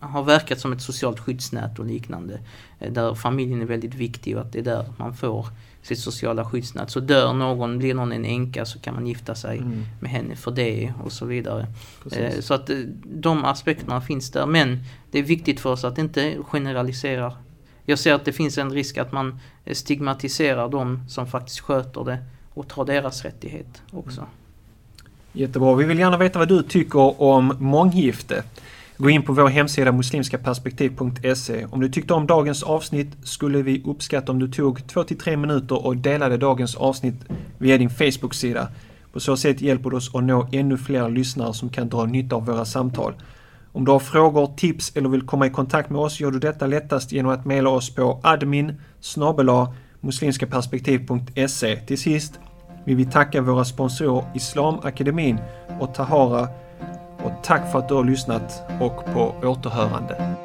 har 0.00 0.22
verkat 0.22 0.60
som 0.60 0.72
ett 0.72 0.82
socialt 0.82 1.20
skyddsnät 1.20 1.78
och 1.78 1.86
liknande. 1.86 2.40
Eh, 2.78 2.92
där 2.92 3.14
familjen 3.14 3.62
är 3.62 3.66
väldigt 3.66 3.94
viktig 3.94 4.36
och 4.36 4.42
att 4.42 4.52
det 4.52 4.58
är 4.58 4.62
där 4.62 4.92
man 4.96 5.14
får 5.14 5.46
sitt 5.88 5.98
sociala 5.98 6.44
skyddsnät. 6.44 6.90
Så 6.90 7.00
dör 7.00 7.32
någon, 7.32 7.78
blir 7.78 7.94
någon 7.94 8.12
en 8.12 8.24
änka 8.24 8.64
så 8.64 8.78
kan 8.78 8.94
man 8.94 9.06
gifta 9.06 9.34
sig 9.34 9.58
mm. 9.58 9.84
med 10.00 10.10
henne 10.10 10.36
för 10.36 10.50
det 10.50 10.92
och 11.04 11.12
så 11.12 11.26
vidare. 11.26 11.66
Eh, 12.12 12.40
så 12.40 12.54
att 12.54 12.70
eh, 12.70 12.76
de 13.04 13.44
aspekterna 13.44 14.00
finns 14.00 14.30
där. 14.30 14.46
Men 14.46 14.78
det 15.10 15.18
är 15.18 15.22
viktigt 15.22 15.60
för 15.60 15.70
oss 15.70 15.84
att 15.84 15.98
inte 15.98 16.36
generalisera. 16.42 17.32
Jag 17.84 17.98
ser 17.98 18.14
att 18.14 18.24
det 18.24 18.32
finns 18.32 18.58
en 18.58 18.70
risk 18.72 18.98
att 18.98 19.12
man 19.12 19.40
stigmatiserar 19.72 20.68
de 20.68 21.08
som 21.08 21.26
faktiskt 21.26 21.60
sköter 21.60 22.04
det 22.04 22.18
och 22.54 22.68
tar 22.68 22.84
deras 22.84 23.24
rättighet 23.24 23.82
också. 23.90 24.20
Mm. 24.20 24.30
Jättebra. 25.32 25.74
Vi 25.74 25.84
vill 25.84 25.98
gärna 25.98 26.16
veta 26.16 26.38
vad 26.38 26.48
du 26.48 26.62
tycker 26.62 27.22
om 27.22 27.56
månggifte. 27.58 28.42
Gå 29.00 29.10
in 29.10 29.22
på 29.22 29.32
vår 29.32 29.48
hemsida 29.48 29.92
muslimskaperspektiv.se. 29.92 31.66
Om 31.70 31.80
du 31.80 31.88
tyckte 31.88 32.14
om 32.14 32.26
dagens 32.26 32.62
avsnitt 32.62 33.08
skulle 33.22 33.62
vi 33.62 33.82
uppskatta 33.84 34.32
om 34.32 34.38
du 34.38 34.48
tog 34.48 34.78
2-3 34.78 35.36
minuter 35.36 35.86
och 35.86 35.96
delade 35.96 36.36
dagens 36.36 36.74
avsnitt 36.74 37.14
via 37.58 37.78
din 37.78 37.90
Facebook-sida. 37.90 38.68
På 39.12 39.20
så 39.20 39.36
sätt 39.36 39.60
hjälper 39.60 39.90
du 39.90 39.96
oss 39.96 40.14
att 40.14 40.24
nå 40.24 40.48
ännu 40.52 40.78
fler 40.78 41.08
lyssnare 41.08 41.54
som 41.54 41.68
kan 41.68 41.88
dra 41.88 42.04
nytta 42.04 42.36
av 42.36 42.46
våra 42.46 42.64
samtal. 42.64 43.14
Om 43.72 43.84
du 43.84 43.90
har 43.90 43.98
frågor, 43.98 44.46
tips 44.56 44.96
eller 44.96 45.08
vill 45.08 45.22
komma 45.22 45.46
i 45.46 45.50
kontakt 45.50 45.90
med 45.90 46.00
oss 46.00 46.20
gör 46.20 46.30
du 46.30 46.38
detta 46.38 46.66
lättast 46.66 47.12
genom 47.12 47.32
att 47.32 47.44
mejla 47.44 47.70
oss 47.70 47.94
på 47.94 48.20
admin 48.22 48.80
muslimskaperspektiv.se. 50.00 51.76
Till 51.76 51.98
sist 51.98 52.40
vill 52.84 52.96
vi 52.96 53.04
tacka 53.04 53.40
våra 53.40 53.64
sponsorer 53.64 54.24
Islamakademin 54.34 55.38
och 55.80 55.94
Tahara 55.94 56.48
och 57.22 57.32
tack 57.42 57.72
för 57.72 57.78
att 57.78 57.88
du 57.88 57.94
har 57.94 58.04
lyssnat 58.04 58.62
och 58.80 59.04
på 59.04 59.34
återhörande. 59.42 60.38